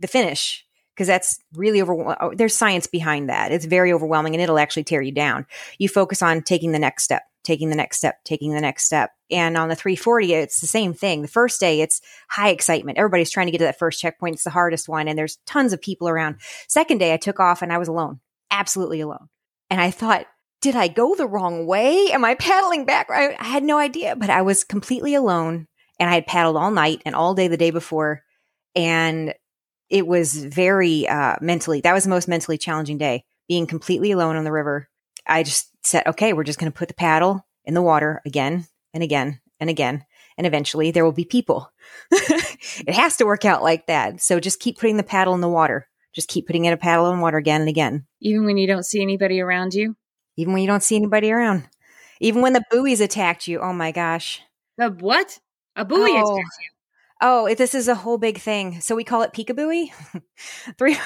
[0.00, 0.64] the finish
[0.94, 2.16] because that's really over.
[2.22, 3.52] Oh, there's science behind that.
[3.52, 5.46] It's very overwhelming, and it'll actually tear you down.
[5.78, 9.10] You focus on taking the next step taking the next step, taking the next step.
[9.30, 11.22] And on the 340, it's the same thing.
[11.22, 12.98] The first day, it's high excitement.
[12.98, 14.36] Everybody's trying to get to that first checkpoint.
[14.36, 16.36] It's the hardest one, and there's tons of people around.
[16.68, 19.28] Second day, I took off and I was alone, absolutely alone.
[19.70, 20.26] And I thought,
[20.62, 22.10] did I go the wrong way?
[22.12, 23.10] Am I paddling back?
[23.10, 25.66] I, I had no idea, but I was completely alone
[25.98, 28.22] and I had paddled all night and all day the day before.
[28.74, 29.34] And
[29.90, 34.36] it was very uh, mentally, that was the most mentally challenging day, being completely alone
[34.36, 34.88] on the river.
[35.26, 38.66] I just said, okay, we're just going to put the paddle in the water again
[38.94, 40.04] and again and again.
[40.38, 41.70] And eventually there will be people.
[42.12, 44.22] it has to work out like that.
[44.22, 45.88] So just keep putting the paddle in the water.
[46.14, 48.06] Just keep putting in a paddle in water again and again.
[48.20, 49.96] Even when you don't see anybody around you?
[50.36, 51.68] Even when you don't see anybody around.
[52.20, 53.60] Even when the buoys attacked you.
[53.60, 54.40] Oh my gosh.
[54.78, 55.38] The what?
[55.76, 56.68] A buoy oh, attacked you.
[57.24, 58.80] Oh, this is a whole big thing.
[58.80, 59.90] So we call it peekaboo.
[60.78, 60.98] Three.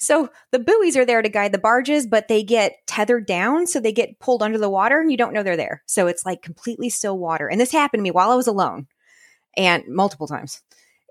[0.00, 3.78] So the buoys are there to guide the barges, but they get tethered down, so
[3.78, 5.84] they get pulled under the water, and you don't know they're there.
[5.86, 7.48] So it's like completely still water.
[7.48, 8.88] And this happened to me while I was alone,
[9.56, 10.60] and multiple times.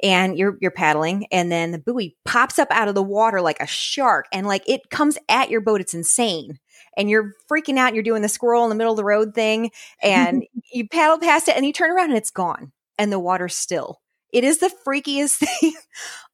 [0.03, 3.62] And you're you're paddling, and then the buoy pops up out of the water like
[3.62, 5.79] a shark, and like it comes at your boat.
[5.79, 6.60] It's insane
[6.95, 7.93] and you're freaking out.
[7.93, 9.71] You're doing the squirrel in the middle of the road thing,
[10.02, 13.56] and you paddle past it, and you turn around, and it's gone, and the water's
[13.56, 13.99] still.
[14.32, 15.73] It is the freakiest thing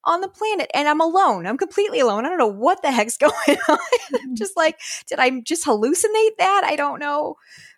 [0.04, 0.70] on the planet.
[0.74, 1.48] And I'm alone.
[1.48, 2.26] I'm completely alone.
[2.26, 3.58] I don't know what the heck's going on.
[3.70, 4.36] I'm mm-hmm.
[4.36, 6.64] just like, did I just hallucinate that?
[6.66, 7.36] I don't know.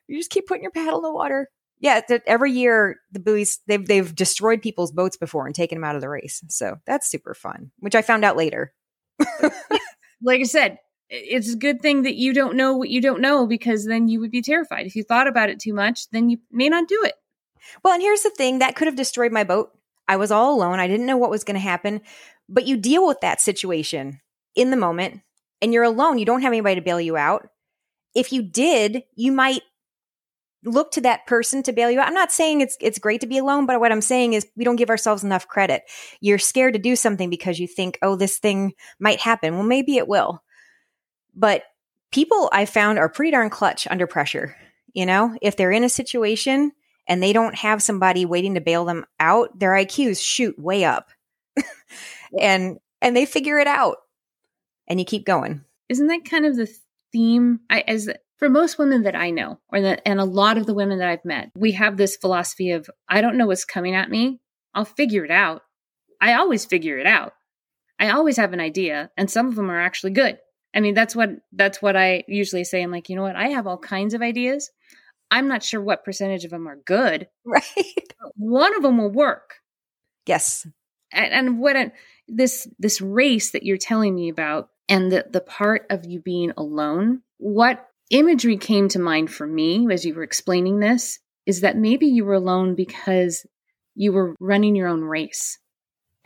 [0.08, 1.50] You just keep putting your paddle in the water.
[1.80, 5.94] Yeah, every year the buoys they've they've destroyed people's boats before and taken them out
[5.94, 6.44] of the race.
[6.48, 8.74] So that's super fun, which I found out later.
[10.24, 13.48] like I said, it's a good thing that you don't know what you don't know
[13.48, 14.86] because then you would be terrified.
[14.86, 17.14] If you thought about it too much, then you may not do it.
[17.84, 19.72] Well, and here's the thing that could have destroyed my boat.
[20.08, 20.80] I was all alone.
[20.80, 22.02] I didn't know what was going to happen.
[22.50, 24.22] But you deal with that situation
[24.56, 25.22] in the moment
[25.62, 26.18] and you're alone.
[26.18, 27.48] You don't have anybody to bail you out.
[28.16, 29.62] If you did, you might
[30.64, 32.08] look to that person to bail you out.
[32.08, 34.64] I'm not saying it's it's great to be alone, but what I'm saying is we
[34.64, 35.84] don't give ourselves enough credit.
[36.20, 39.98] You're scared to do something because you think, "Oh, this thing might happen." Well, maybe
[39.98, 40.42] it will.
[41.38, 41.64] But
[42.12, 44.56] people I found are pretty darn clutch under pressure.
[44.94, 46.72] You know, if they're in a situation
[47.08, 51.10] and they don't have somebody waiting to bail them out, their IQs shoot way up.
[52.42, 53.98] and and they figure it out.
[54.88, 55.64] And you keep going.
[55.90, 56.68] Isn't that kind of the
[57.12, 60.66] theme I as for most women that I know, or that, and a lot of
[60.66, 63.96] the women that I've met, we have this philosophy of, I don't know what's coming
[63.96, 64.40] at me.
[64.74, 65.64] I'll figure it out.
[66.22, 67.34] I always figure it out.
[68.00, 70.38] I always have an idea, and some of them are actually good.
[70.76, 72.82] I mean, that's what that's what I usually say.
[72.82, 73.36] I'm like, you know what?
[73.36, 74.70] I have all kinds of ideas.
[75.30, 77.28] I'm not sure what percentage of them are good.
[77.46, 78.14] Right.
[78.36, 79.56] One of them will work.
[80.26, 80.68] Yes.
[81.12, 81.92] And, and what a,
[82.28, 86.52] this this race that you're telling me about, and the the part of you being
[86.58, 87.22] alone.
[87.38, 92.06] What imagery came to mind for me as you were explaining this is that maybe
[92.06, 93.46] you were alone because
[93.96, 95.58] you were running your own race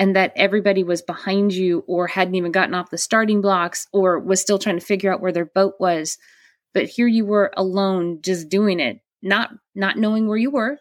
[0.01, 4.17] and that everybody was behind you or hadn't even gotten off the starting blocks or
[4.19, 6.17] was still trying to figure out where their boat was.
[6.73, 10.79] But here you were alone just doing it not not knowing where you were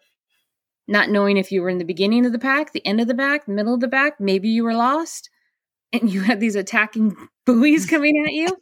[0.89, 3.15] not knowing if you were in the beginning of the pack the end of the
[3.15, 5.29] pack middle of the pack maybe you were lost
[5.93, 7.15] and you had these attacking
[7.47, 8.49] buoys coming at you.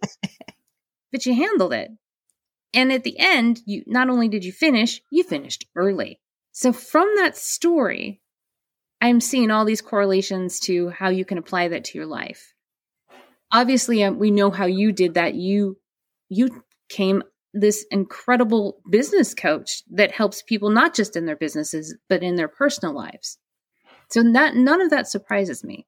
[1.10, 1.90] But you handled it.
[2.74, 6.20] And at the end, you not only did you finish, you finished early.
[6.52, 8.20] So from that story,
[9.00, 12.54] I'm seeing all these correlations to how you can apply that to your life.
[13.52, 15.34] Obviously, um, we know how you did that.
[15.34, 15.78] You
[16.28, 17.22] you came
[17.54, 22.48] this incredible business coach that helps people not just in their businesses but in their
[22.48, 23.38] personal lives.
[24.10, 25.86] So that none of that surprises me.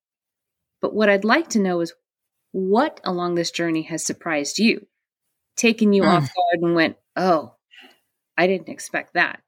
[0.80, 1.92] But what I'd like to know is
[2.52, 4.86] what along this journey has surprised you?
[5.60, 6.08] taken you mm.
[6.08, 7.54] off guard and went, oh,
[8.36, 9.40] I didn't expect that?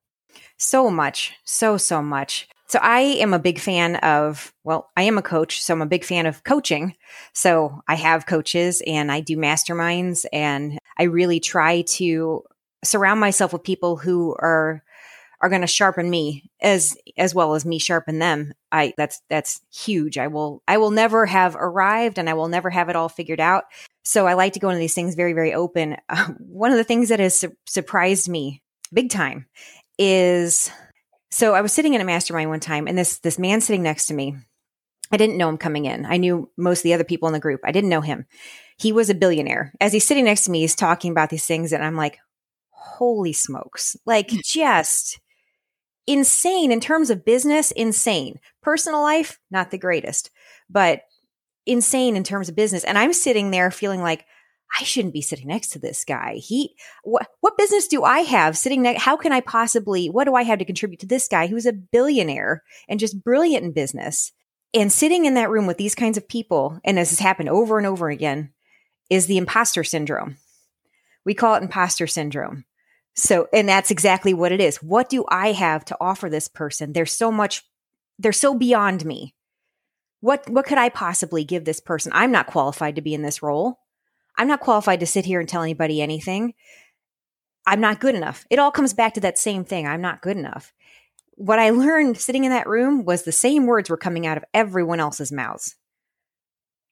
[0.56, 2.48] So much, so, so much.
[2.72, 5.86] So I am a big fan of, well, I am a coach, so I'm a
[5.86, 6.94] big fan of coaching.
[7.34, 12.42] So I have coaches and I do masterminds and I really try to
[12.82, 14.82] surround myself with people who are
[15.42, 18.54] are going to sharpen me as as well as me sharpen them.
[18.70, 20.16] I that's that's huge.
[20.16, 23.40] I will I will never have arrived and I will never have it all figured
[23.40, 23.64] out.
[24.02, 25.98] So I like to go into these things very very open.
[26.08, 28.62] Uh, one of the things that has su- surprised me
[28.94, 29.44] big time
[29.98, 30.70] is
[31.32, 34.06] so I was sitting in a mastermind one time and this this man sitting next
[34.06, 34.36] to me
[35.12, 36.06] I didn't know him coming in.
[36.06, 37.60] I knew most of the other people in the group.
[37.64, 38.24] I didn't know him.
[38.78, 39.74] He was a billionaire.
[39.78, 42.18] As he's sitting next to me, he's talking about these things and I'm like,
[42.70, 43.94] holy smokes.
[44.06, 45.20] Like just
[46.06, 48.40] insane in terms of business, insane.
[48.62, 50.30] Personal life, not the greatest,
[50.70, 51.02] but
[51.66, 52.82] insane in terms of business.
[52.82, 54.24] And I'm sitting there feeling like,
[54.78, 56.36] I shouldn't be sitting next to this guy.
[56.36, 59.02] He, what, what business do I have sitting next?
[59.02, 61.72] How can I possibly, what do I have to contribute to this guy who's a
[61.72, 64.32] billionaire and just brilliant in business?
[64.74, 67.76] And sitting in that room with these kinds of people, and this has happened over
[67.76, 68.54] and over again,
[69.10, 70.38] is the imposter syndrome.
[71.26, 72.64] We call it imposter syndrome.
[73.14, 74.82] So, and that's exactly what it is.
[74.82, 76.94] What do I have to offer this person?
[76.94, 77.62] There's so much,
[78.18, 79.34] they're so beyond me.
[80.20, 82.10] What, what could I possibly give this person?
[82.14, 83.80] I'm not qualified to be in this role.
[84.36, 86.54] I'm not qualified to sit here and tell anybody anything.
[87.66, 88.44] I'm not good enough.
[88.50, 89.86] It all comes back to that same thing.
[89.86, 90.72] I'm not good enough.
[91.36, 94.44] What I learned sitting in that room was the same words were coming out of
[94.52, 95.76] everyone else's mouths.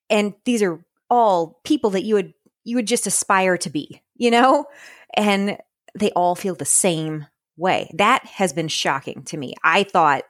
[0.08, 4.30] And these are all people that you would you would just aspire to be, you
[4.30, 4.66] know?
[5.14, 5.58] And
[5.98, 7.26] they all feel the same
[7.56, 7.90] way.
[7.94, 9.54] That has been shocking to me.
[9.64, 10.24] I thought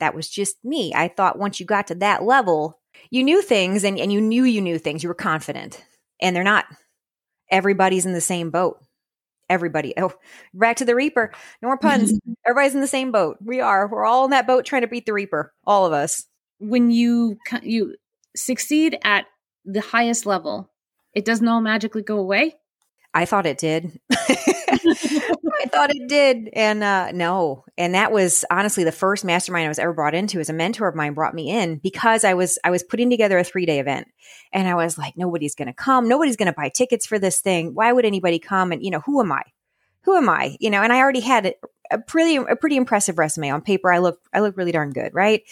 [0.00, 0.92] that was just me.
[0.94, 4.44] I thought once you got to that level, you knew things and, and you knew
[4.44, 5.02] you knew things.
[5.02, 5.84] You were confident.
[6.24, 6.64] And they're not.
[7.50, 8.80] Everybody's in the same boat.
[9.50, 9.92] Everybody.
[9.98, 10.12] Oh,
[10.54, 11.32] back to the Reaper.
[11.60, 12.18] No more puns.
[12.46, 13.36] Everybody's in the same boat.
[13.44, 13.86] We are.
[13.86, 15.52] We're all in that boat trying to beat the Reaper.
[15.66, 16.24] All of us.
[16.58, 17.96] When you you
[18.34, 19.26] succeed at
[19.66, 20.72] the highest level,
[21.14, 22.54] it doesn't all magically go away.
[23.14, 23.98] I thought it did.
[24.12, 26.50] I thought it did.
[26.52, 27.64] And uh, no.
[27.78, 30.88] And that was honestly the first mastermind I was ever brought into as a mentor
[30.88, 33.78] of mine brought me in because I was I was putting together a three day
[33.78, 34.08] event.
[34.52, 37.74] And I was like, nobody's gonna come, nobody's gonna buy tickets for this thing.
[37.74, 38.72] Why would anybody come?
[38.72, 39.42] And you know, who am I?
[40.02, 40.56] Who am I?
[40.60, 41.54] You know, and I already had
[41.90, 43.92] a pretty a pretty impressive resume on paper.
[43.92, 45.42] I look I look really darn good, right?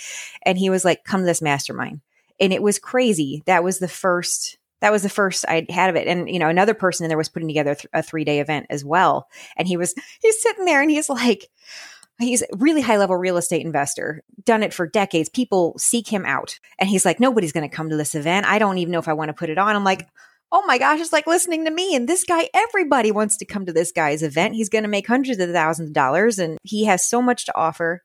[0.45, 2.01] And he was like, come to this mastermind.
[2.41, 3.43] And it was crazy.
[3.47, 6.09] That was the first that was the first I had of it.
[6.09, 8.85] And, you know, another person in there was putting together a three day event as
[8.85, 9.29] well.
[9.57, 11.49] And he was, he's sitting there and he's like,
[12.19, 15.29] he's a really high level real estate investor, done it for decades.
[15.29, 16.59] People seek him out.
[16.81, 18.47] And he's like, nobody's going to come to this event.
[18.47, 19.75] I don't even know if I want to put it on.
[19.75, 20.09] I'm like,
[20.51, 21.95] oh my gosh, it's like listening to me.
[21.95, 24.57] And this guy, everybody wants to come to this guy's event.
[24.57, 27.57] He's going to make hundreds of thousands of dollars and he has so much to
[27.57, 28.03] offer.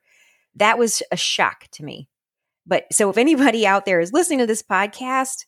[0.56, 2.08] That was a shock to me.
[2.68, 5.46] But so if anybody out there is listening to this podcast,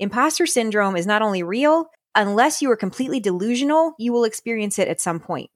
[0.00, 4.88] Imposter syndrome is not only real, unless you are completely delusional, you will experience it
[4.88, 5.50] at some point.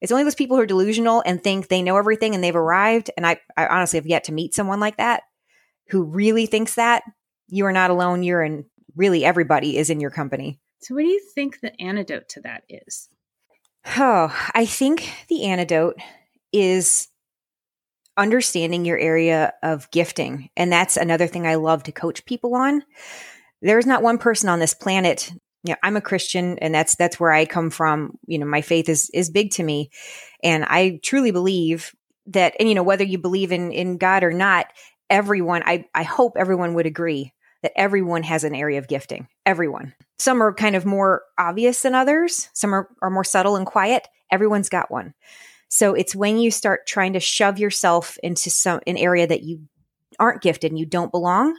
[0.00, 3.10] It's only those people who are delusional and think they know everything and they've arrived.
[3.16, 5.22] And I, I honestly have yet to meet someone like that
[5.88, 7.02] who really thinks that.
[7.48, 8.22] You are not alone.
[8.22, 8.66] You're in
[8.96, 10.60] really everybody is in your company.
[10.80, 13.08] So, what do you think the antidote to that is?
[13.96, 15.96] Oh, I think the antidote
[16.52, 17.08] is
[18.16, 20.50] understanding your area of gifting.
[20.56, 22.82] And that's another thing I love to coach people on.
[23.62, 25.32] There's not one person on this planet.
[25.64, 28.18] You know, I'm a Christian and that's that's where I come from.
[28.26, 29.90] You know, my faith is is big to me.
[30.42, 31.94] And I truly believe
[32.26, 34.66] that and you know, whether you believe in in God or not,
[35.08, 37.32] everyone I, I hope everyone would agree
[37.62, 39.28] that everyone has an area of gifting.
[39.44, 39.94] Everyone.
[40.18, 42.48] Some are kind of more obvious than others.
[42.54, 44.08] Some are, are more subtle and quiet.
[44.30, 45.14] Everyone's got one.
[45.68, 49.60] So it's when you start trying to shove yourself into some an area that you
[50.18, 51.56] aren't gifted and you don't belong,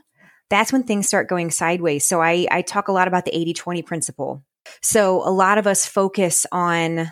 [0.52, 2.06] that's when things start going sideways.
[2.06, 4.44] So I, I talk a lot about the 80-20 principle.
[4.82, 7.12] So a lot of us focus on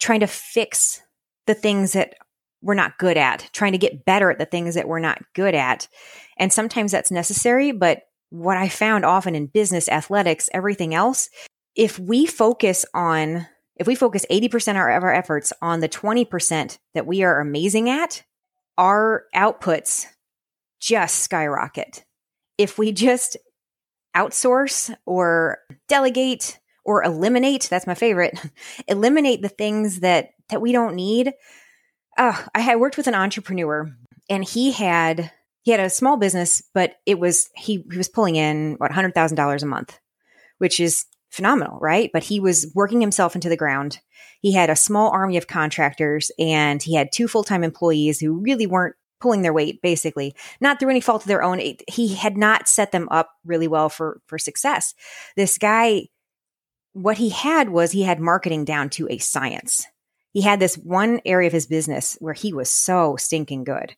[0.00, 1.00] trying to fix
[1.46, 2.14] the things that
[2.62, 5.54] we're not good at, trying to get better at the things that we're not good
[5.54, 5.88] at.
[6.36, 7.72] And sometimes that's necessary.
[7.72, 11.30] But what I found often in business, athletics, everything else,
[11.74, 17.06] if we focus on, if we focus 80% of our efforts on the 20% that
[17.06, 18.22] we are amazing at,
[18.76, 20.06] our outputs
[20.80, 22.04] just skyrocket.
[22.58, 23.36] If we just
[24.16, 28.38] outsource or delegate or eliminate, that's my favorite,
[28.88, 31.32] eliminate the things that, that we don't need.
[32.18, 33.94] I had worked with an entrepreneur
[34.28, 35.30] and he had
[35.62, 39.14] he had a small business, but it was he he was pulling in what hundred
[39.14, 39.98] thousand dollars a month,
[40.58, 42.10] which is phenomenal, right?
[42.12, 43.98] But he was working himself into the ground.
[44.40, 48.40] He had a small army of contractors, and he had two full time employees who
[48.40, 51.60] really weren't pulling their weight, basically, not through any fault of their own.
[51.88, 54.94] He had not set them up really well for for success.
[55.36, 56.08] This guy,
[56.92, 59.86] what he had was he had marketing down to a science.
[60.32, 63.96] He had this one area of his business where he was so stinking good.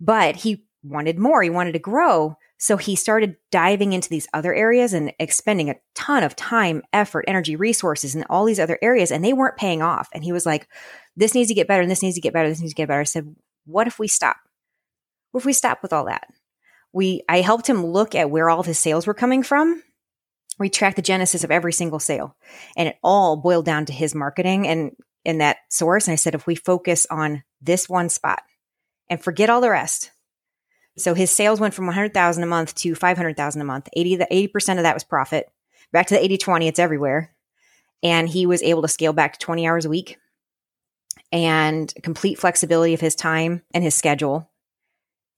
[0.00, 1.42] But he wanted more.
[1.42, 2.36] He wanted to grow.
[2.58, 7.24] So he started diving into these other areas and expending a ton of time, effort,
[7.28, 10.08] energy, resources in all these other areas, and they weren't paying off.
[10.14, 10.68] And he was like,
[11.16, 12.88] this needs to get better, and this needs to get better, this needs to get
[12.88, 13.00] better.
[13.00, 13.34] I said,
[13.66, 14.36] what if we stop?
[15.32, 16.28] What if we stop with all that?
[16.92, 19.82] We I helped him look at where all of his sales were coming from.
[20.58, 22.36] We tracked the genesis of every single sale.
[22.76, 24.92] And it all boiled down to his marketing and
[25.24, 26.06] in that source.
[26.06, 28.42] And I said, if we focus on this one spot
[29.10, 30.12] and forget all the rest,
[30.96, 33.88] so his sales went from 100,000 a month to 500,000 a month.
[33.92, 35.50] 80 the 80% of that was profit.
[35.92, 37.34] Back to the 80/20, it's everywhere.
[38.02, 40.16] And he was able to scale back to 20 hours a week
[41.32, 44.50] and complete flexibility of his time and his schedule.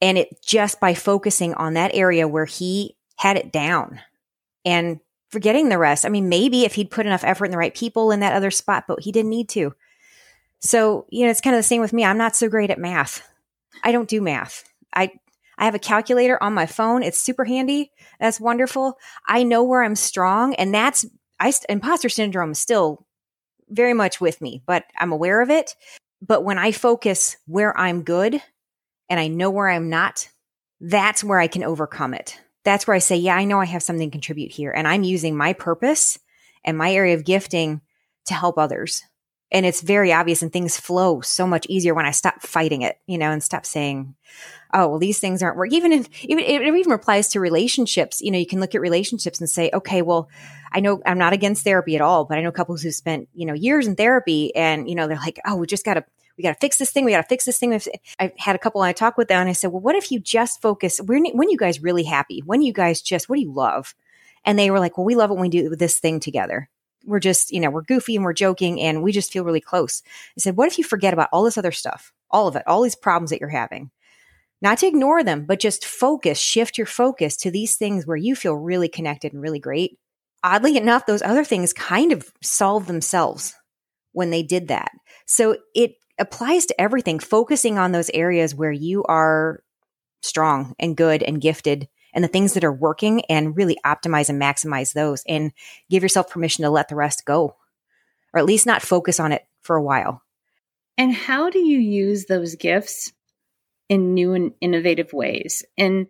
[0.00, 4.00] And it just by focusing on that area where he had it down
[4.64, 6.06] and forgetting the rest.
[6.06, 8.50] I mean, maybe if he'd put enough effort in the right people in that other
[8.50, 9.74] spot, but he didn't need to.
[10.60, 12.04] So, you know, it's kind of the same with me.
[12.04, 13.22] I'm not so great at math.
[13.82, 14.64] I don't do math.
[14.94, 15.12] I
[15.56, 17.02] I have a calculator on my phone.
[17.02, 17.90] It's super handy.
[18.20, 18.96] That's wonderful.
[19.26, 21.04] I know where I'm strong, and that's
[21.40, 23.06] I imposter syndrome still
[23.70, 25.74] very much with me, but I'm aware of it.
[26.20, 28.42] But when I focus where I'm good
[29.08, 30.28] and I know where I'm not,
[30.80, 32.40] that's where I can overcome it.
[32.64, 35.02] That's where I say, yeah, I know I have something to contribute here, and I'm
[35.02, 36.18] using my purpose
[36.64, 37.80] and my area of gifting
[38.26, 39.02] to help others
[39.50, 42.98] and it's very obvious and things flow so much easier when I stop fighting it,
[43.06, 44.14] you know, and stop saying,
[44.74, 45.76] oh, well, these things aren't working.
[45.76, 48.20] Even if, even, it even applies to relationships.
[48.20, 50.28] You know, you can look at relationships and say, okay, well,
[50.70, 53.46] I know I'm not against therapy at all, but I know couples who spent, you
[53.46, 56.04] know, years in therapy and, you know, they're like, oh, we just got to,
[56.36, 57.06] we got to fix this thing.
[57.06, 57.72] We got to fix this thing.
[57.72, 60.20] I've had a couple I talked with them and I said, well, what if you
[60.20, 62.42] just focus, when, when you guys really happy?
[62.44, 63.94] When you guys just, what do you love?
[64.44, 66.68] And they were like, well, we love when we do this thing together
[67.04, 70.02] we're just, you know, we're goofy and we're joking and we just feel really close.
[70.36, 72.82] I said, what if you forget about all this other stuff, all of it, all
[72.82, 73.90] these problems that you're having?
[74.60, 78.34] Not to ignore them, but just focus, shift your focus to these things where you
[78.34, 79.98] feel really connected and really great.
[80.42, 83.54] Oddly enough, those other things kind of solve themselves
[84.12, 84.90] when they did that.
[85.26, 89.62] So it applies to everything, focusing on those areas where you are
[90.22, 91.88] strong and good and gifted
[92.18, 95.52] and the things that are working and really optimize and maximize those and
[95.88, 97.54] give yourself permission to let the rest go
[98.34, 100.20] or at least not focus on it for a while.
[100.96, 103.12] And how do you use those gifts
[103.88, 106.08] in new and innovative ways and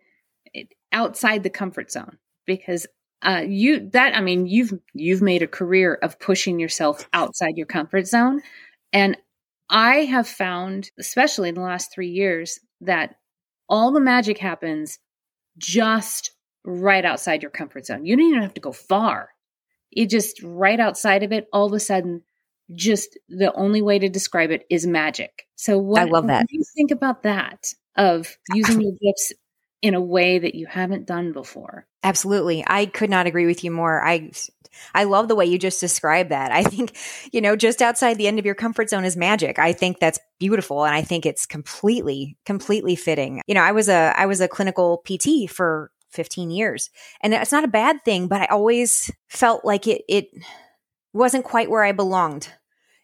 [0.92, 2.16] outside the comfort zone?
[2.46, 2.86] Because
[3.20, 7.66] uh, you that I mean you've you've made a career of pushing yourself outside your
[7.66, 8.40] comfort zone,
[8.94, 9.18] and
[9.68, 13.16] I have found, especially in the last three years, that
[13.68, 14.98] all the magic happens
[15.58, 16.30] just
[16.64, 18.04] right outside your comfort zone.
[18.04, 19.30] You don't even have to go far.
[19.90, 22.22] It just right outside of it, all of a sudden,
[22.74, 25.46] just the only way to describe it is magic.
[25.56, 26.46] So what, I love that.
[26.48, 29.32] Do you think about that of using your gifts
[29.80, 31.86] in a way that you haven't done before?
[32.02, 32.62] Absolutely.
[32.66, 34.04] I could not agree with you more.
[34.04, 34.30] I
[34.94, 36.52] I love the way you just described that.
[36.52, 36.96] I think,
[37.32, 39.58] you know, just outside the end of your comfort zone is magic.
[39.58, 43.42] I think that's beautiful and I think it's completely completely fitting.
[43.46, 46.90] You know, I was a I was a clinical PT for 15 years.
[47.20, 50.28] And it's not a bad thing, but I always felt like it it
[51.12, 52.48] wasn't quite where I belonged.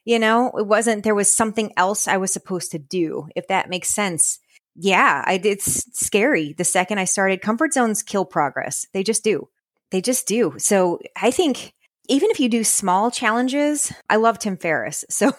[0.04, 3.70] You know, it wasn't there was something else I was supposed to do, if that
[3.70, 4.38] makes sense.
[4.76, 6.52] Yeah, I, it's scary.
[6.52, 8.86] The second I started, comfort zones kill progress.
[8.92, 9.48] They just do.
[9.91, 10.55] They just do.
[10.59, 11.72] So I think
[12.09, 15.05] even if you do small challenges, I love Tim Ferriss.
[15.11, 15.32] So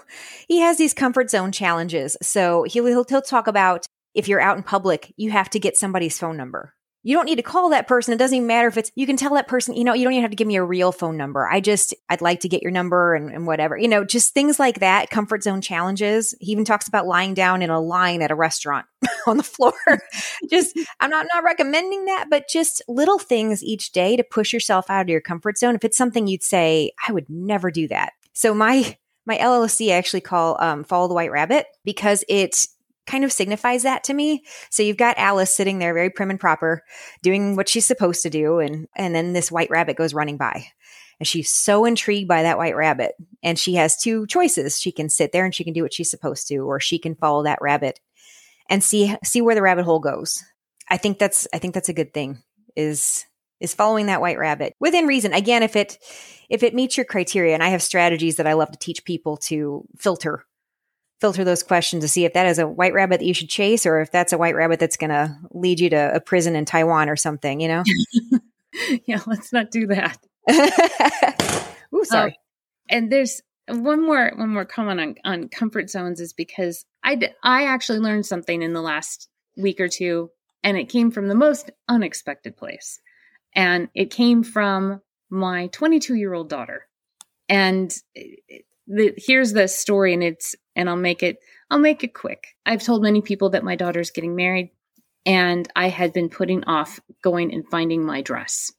[0.48, 2.18] he has these comfort zone challenges.
[2.22, 5.78] So he'll, he'll, he'll talk about if you're out in public, you have to get
[5.78, 6.74] somebody's phone number
[7.06, 8.16] you don't need to call that person.
[8.16, 10.14] It doesn't even matter if it's, you can tell that person, you know, you don't
[10.14, 11.48] even have to give me a real phone number.
[11.48, 14.60] I just, I'd like to get your number and, and, whatever, you know, just things
[14.60, 16.34] like that, comfort zone challenges.
[16.42, 18.88] He even talks about lying down in a line at a restaurant
[19.28, 19.74] on the floor.
[20.50, 24.90] just, I'm not, not recommending that, but just little things each day to push yourself
[24.90, 25.76] out of your comfort zone.
[25.76, 28.14] If it's something you'd say, I would never do that.
[28.34, 28.98] So my,
[29.28, 32.66] my LLC I actually call um, Follow the White Rabbit because it
[33.06, 34.44] kind of signifies that to me.
[34.70, 36.84] So you've got Alice sitting there very prim and proper
[37.22, 40.68] doing what she's supposed to do and and then this white rabbit goes running by.
[41.20, 44.82] And she's so intrigued by that white rabbit and she has two choices.
[44.82, 47.16] She can sit there and she can do what she's supposed to or she can
[47.16, 48.00] follow that rabbit
[48.70, 50.44] and see see where the rabbit hole goes.
[50.90, 52.44] I think that's I think that's a good thing
[52.76, 53.26] is
[53.60, 55.34] is following that white rabbit within reason.
[55.34, 55.98] Again, if it
[56.50, 59.38] if it meets your criteria and I have strategies that I love to teach people
[59.38, 60.46] to filter
[61.22, 63.86] filter those questions to see if that is a white rabbit that you should chase
[63.86, 66.66] or if that's a white rabbit that's going to lead you to a prison in
[66.66, 67.84] Taiwan or something, you know?
[69.06, 70.18] yeah, let's not do that.
[71.96, 72.32] Ooh, sorry.
[72.32, 72.38] Um,
[72.90, 77.66] and there's one more one more comment on, on comfort zones is because I I
[77.66, 80.30] actually learned something in the last week or two
[80.64, 83.00] and it came from the most unexpected place.
[83.56, 86.88] And it came from my 22 year old daughter.
[87.48, 87.96] And
[88.88, 92.56] the, here's the story and it's and I'll make it I'll make it quick.
[92.66, 94.72] I've told many people that my daughter's getting married
[95.26, 98.72] and I had been putting off going and finding my dress.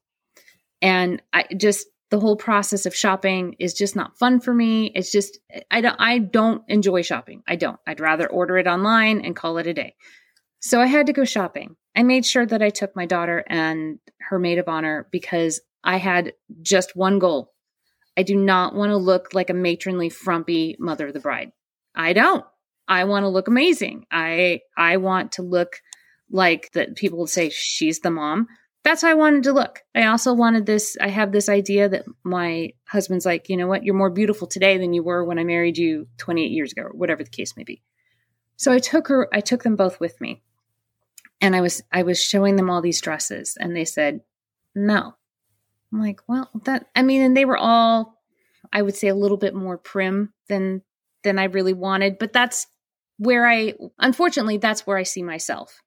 [0.81, 4.93] And I just the whole process of shopping is just not fun for me.
[4.95, 5.39] It's just
[5.71, 7.43] I don't I don't enjoy shopping.
[7.49, 7.81] I don't.
[7.87, 9.97] I'd rather order it online and call it a day.
[10.61, 11.77] So I had to go shopping.
[11.95, 15.97] I made sure that I took my daughter and her maid of honor because I
[15.97, 17.53] had just one goal
[18.17, 21.53] I do not want to look like a matronly, frumpy mother of the bride.
[21.97, 22.45] I don't.
[22.87, 24.07] I want to look amazing.
[24.11, 25.81] I I want to look
[26.31, 28.47] like that people would say she's the mom.
[28.85, 29.81] That's how I wanted to look.
[29.95, 33.83] I also wanted this I have this idea that my husband's like, you know what,
[33.83, 36.91] you're more beautiful today than you were when I married you 28 years ago, or
[36.91, 37.83] whatever the case may be.
[38.57, 40.43] So I took her I took them both with me.
[41.41, 44.21] And I was I was showing them all these dresses and they said,
[44.75, 45.15] "No.
[45.93, 48.23] I'm like, well, that I mean, and they were all
[48.73, 50.83] I would say a little bit more prim than
[51.27, 52.69] than I really wanted, but that's
[53.19, 55.83] where I unfortunately that's where I see myself,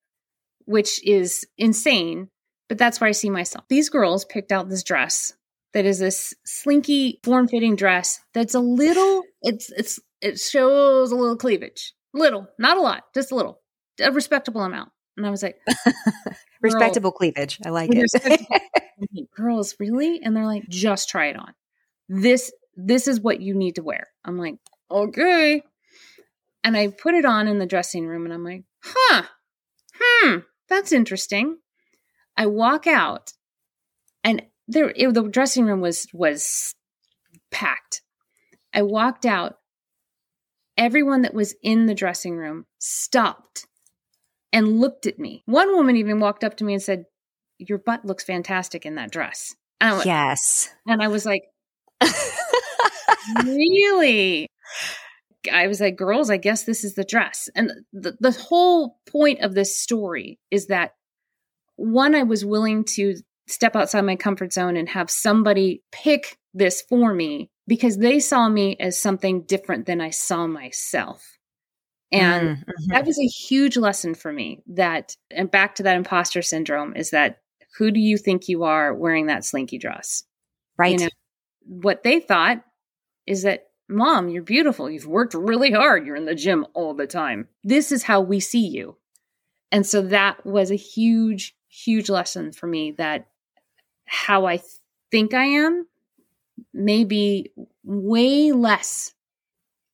[0.66, 2.30] which is insane,
[2.68, 3.66] but that's where I see myself.
[3.70, 5.34] These girls picked out this dress
[5.74, 11.38] that is this slinky form-fitting dress that's a little it's it's it shows a little
[11.38, 11.94] cleavage.
[12.14, 13.62] Little, not a lot, just a little.
[14.02, 14.90] A respectable amount.
[15.16, 15.58] And I was like,
[16.62, 17.60] respectable cleavage.
[17.66, 19.28] I like it.
[19.36, 20.20] girls, really?
[20.22, 21.54] And they're like, just try it on.
[22.10, 24.08] This this is what you need to wear.
[24.26, 24.56] I'm like,
[24.90, 25.64] okay.
[26.64, 29.24] And I put it on in the dressing room and I'm like, huh,
[30.00, 30.38] hmm,
[30.68, 31.58] that's interesting.
[32.36, 33.34] I walk out
[34.24, 36.76] and there it, the dressing room was was
[37.52, 38.02] packed.
[38.74, 39.56] I walked out.
[40.78, 43.66] Everyone that was in the dressing room stopped
[44.54, 45.44] and looked at me.
[45.46, 47.04] One woman even walked up to me and said,
[47.58, 49.56] your butt looks fantastic in that dress.
[49.82, 50.70] And went, yes.
[50.88, 51.44] And I was like,
[53.46, 54.48] really?
[55.52, 57.50] I was like, girls, I guess this is the dress.
[57.56, 60.96] And the, the whole point of this story is that
[61.78, 63.16] one, I was willing to
[63.48, 68.50] step outside my comfort zone and have somebody pick this for me because they saw
[68.50, 71.38] me as something different than I saw myself.
[72.12, 72.92] And mm-hmm.
[72.92, 77.12] that was a huge lesson for me that, and back to that imposter syndrome is
[77.12, 77.38] that
[77.78, 80.24] who do you think you are wearing that slinky dress?
[80.78, 81.00] Right.
[81.00, 81.10] You know,
[81.66, 82.62] what they thought
[83.26, 84.90] is that, Mom, you're beautiful.
[84.90, 86.06] You've worked really hard.
[86.06, 87.48] You're in the gym all the time.
[87.64, 88.98] This is how we see you.
[89.72, 93.28] And so that was a huge, huge lesson for me that
[94.06, 94.62] how I
[95.12, 95.88] think I am
[96.74, 97.52] may be
[97.84, 99.14] way less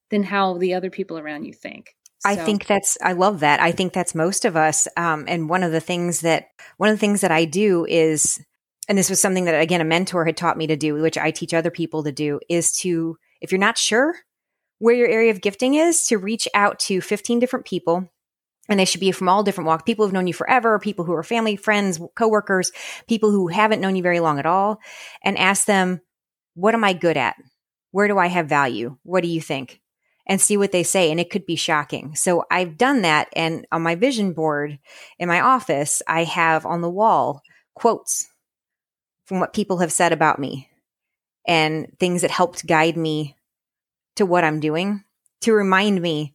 [0.09, 1.95] than how the other people around you think.
[2.25, 3.59] I think that's I love that.
[3.59, 4.87] I think that's most of us.
[4.97, 8.43] Um, and one of the things that one of the things that I do is
[8.89, 11.29] and this was something that again a mentor had taught me to do, which I
[11.29, 14.15] teach other people to do, is to if you're not sure
[14.79, 18.09] where your area of gifting is, to reach out to 15 different people.
[18.67, 19.83] And they should be from all different walks.
[19.83, 22.71] People who've known you forever people who are family friends coworkers
[23.07, 24.79] people who haven't known you very long at all
[25.23, 26.01] and ask them
[26.55, 27.35] what am i good at?
[27.91, 28.97] Where do i have value?
[29.03, 29.81] What do you think?
[30.27, 32.15] And see what they say and it could be shocking.
[32.15, 34.79] So i've done that and on my vision board
[35.19, 37.43] in my office i have on the wall
[37.75, 38.27] quotes
[39.25, 40.69] from what people have said about me
[41.47, 43.35] and things that helped guide me
[44.15, 45.03] to what i'm doing
[45.41, 46.33] to remind me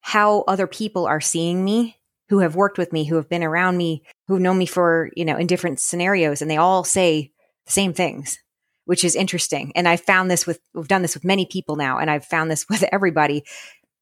[0.00, 3.76] how other people are seeing me who have worked with me, who have been around
[3.76, 6.40] me, who've known me for, you know, in different scenarios.
[6.40, 7.32] And they all say
[7.66, 8.38] the same things,
[8.84, 9.72] which is interesting.
[9.74, 12.48] And I found this with, we've done this with many people now, and I've found
[12.48, 13.44] this with everybody.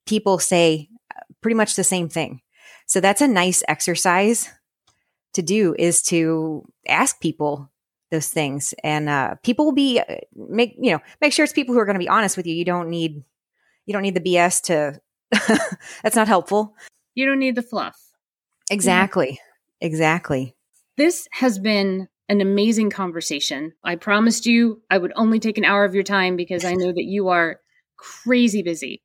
[0.07, 2.43] People say uh, pretty much the same thing.
[2.87, 4.51] So that's a nice exercise
[5.33, 7.71] to do is to ask people
[8.11, 11.75] those things and uh, people will be uh, make you know make sure it's people
[11.75, 13.23] who are going to be honest with you you don't need
[13.87, 15.01] you don't need the bs to
[16.03, 16.75] That's not helpful.
[17.15, 17.99] You don't need the fluff.
[18.71, 19.31] Exactly.
[19.31, 19.87] Yeah.
[19.87, 20.55] Exactly.
[20.97, 23.73] This has been an amazing conversation.
[23.85, 26.93] I promised you I would only take an hour of your time because I know
[26.93, 27.61] that you are
[27.97, 29.03] crazy busy.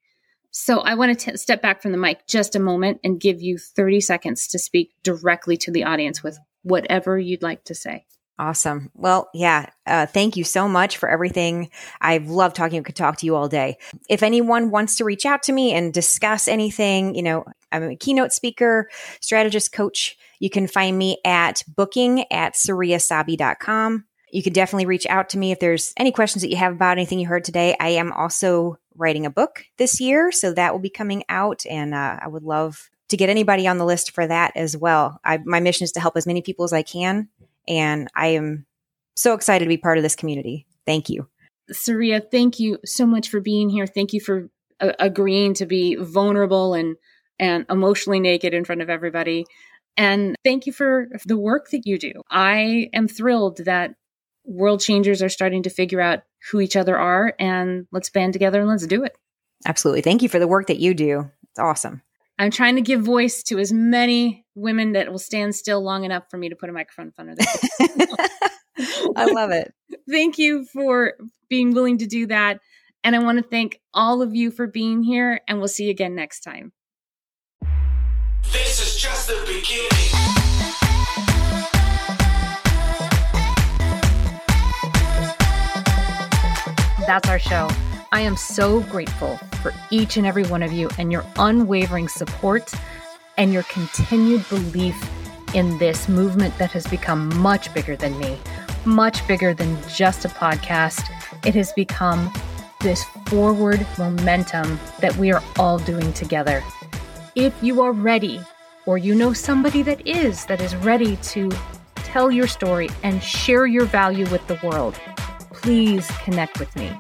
[0.52, 3.58] So I want to step back from the mic just a moment and give you
[3.58, 8.06] 30 seconds to speak directly to the audience with whatever you'd like to say.
[8.40, 8.90] Awesome.
[8.96, 9.68] Well, yeah.
[9.86, 11.70] Uh, thank you so much for everything.
[12.02, 12.82] I've loved talking.
[12.84, 13.78] Could talk to you all day.
[14.10, 17.96] If anyone wants to reach out to me and discuss anything, you know, I'm a
[17.96, 20.18] keynote speaker, strategist coach.
[20.40, 24.06] You can find me at booking at sariyasaabye.com.
[24.32, 26.98] You can definitely reach out to me if there's any questions that you have about
[26.98, 27.76] anything you heard today.
[27.80, 31.94] I am also writing a book this year, so that will be coming out, and
[31.94, 35.20] uh, I would love to get anybody on the list for that as well.
[35.24, 37.30] I, my mission is to help as many people as I can
[37.68, 38.66] and I am
[39.16, 40.66] so excited to be part of this community.
[40.86, 41.28] Thank you.
[41.72, 43.88] Sariya, thank you so much for being here.
[43.88, 44.50] Thank you for
[44.80, 46.96] uh, agreeing to be vulnerable and
[47.40, 49.46] and emotionally naked in front of everybody.
[49.98, 52.22] And thank you for the work that you do.
[52.30, 53.96] I am thrilled that
[54.46, 58.60] world changers are starting to figure out who each other are and let's band together
[58.60, 59.16] and let's do it.
[59.66, 60.02] Absolutely.
[60.02, 61.30] Thank you for the work that you do.
[61.50, 62.02] It's awesome.
[62.44, 66.26] I'm trying to give voice to as many women that will stand still long enough
[66.30, 68.08] for me to put a microphone in front of them.
[69.16, 69.74] I love it.
[70.12, 71.14] Thank you for
[71.48, 72.60] being willing to do that.
[73.02, 75.92] And I want to thank all of you for being here, and we'll see you
[75.92, 76.74] again next time.
[78.52, 79.88] This is just the beginning.
[87.08, 87.70] That's our show.
[88.14, 92.72] I am so grateful for each and every one of you and your unwavering support
[93.38, 94.96] and your continued belief
[95.56, 98.38] in this movement that has become much bigger than me,
[98.86, 101.10] much bigger than just a podcast.
[101.44, 102.32] It has become
[102.82, 106.64] this forward momentum that we are all doing together.
[107.34, 108.40] If you are ready,
[108.86, 111.50] or you know somebody that is, that is ready to
[111.96, 115.00] tell your story and share your value with the world,
[115.50, 116.96] please connect with me.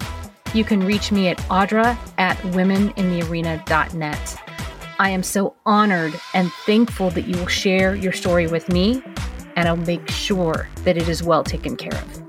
[0.53, 4.41] You can reach me at audra at womeninthearena.net.
[4.99, 9.01] I am so honored and thankful that you will share your story with me,
[9.55, 12.23] and I'll make sure that it is well taken care of.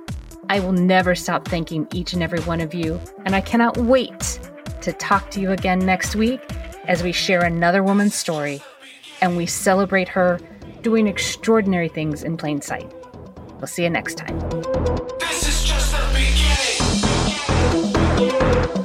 [0.49, 4.41] I will never stop thanking each and every one of you, and I cannot wait
[4.81, 6.41] to talk to you again next week
[6.87, 8.61] as we share another woman's story
[9.21, 10.39] and we celebrate her
[10.83, 12.93] doing extraordinary things in plain sight.
[13.59, 14.39] We'll see you next time.
[18.17, 18.84] Thank you.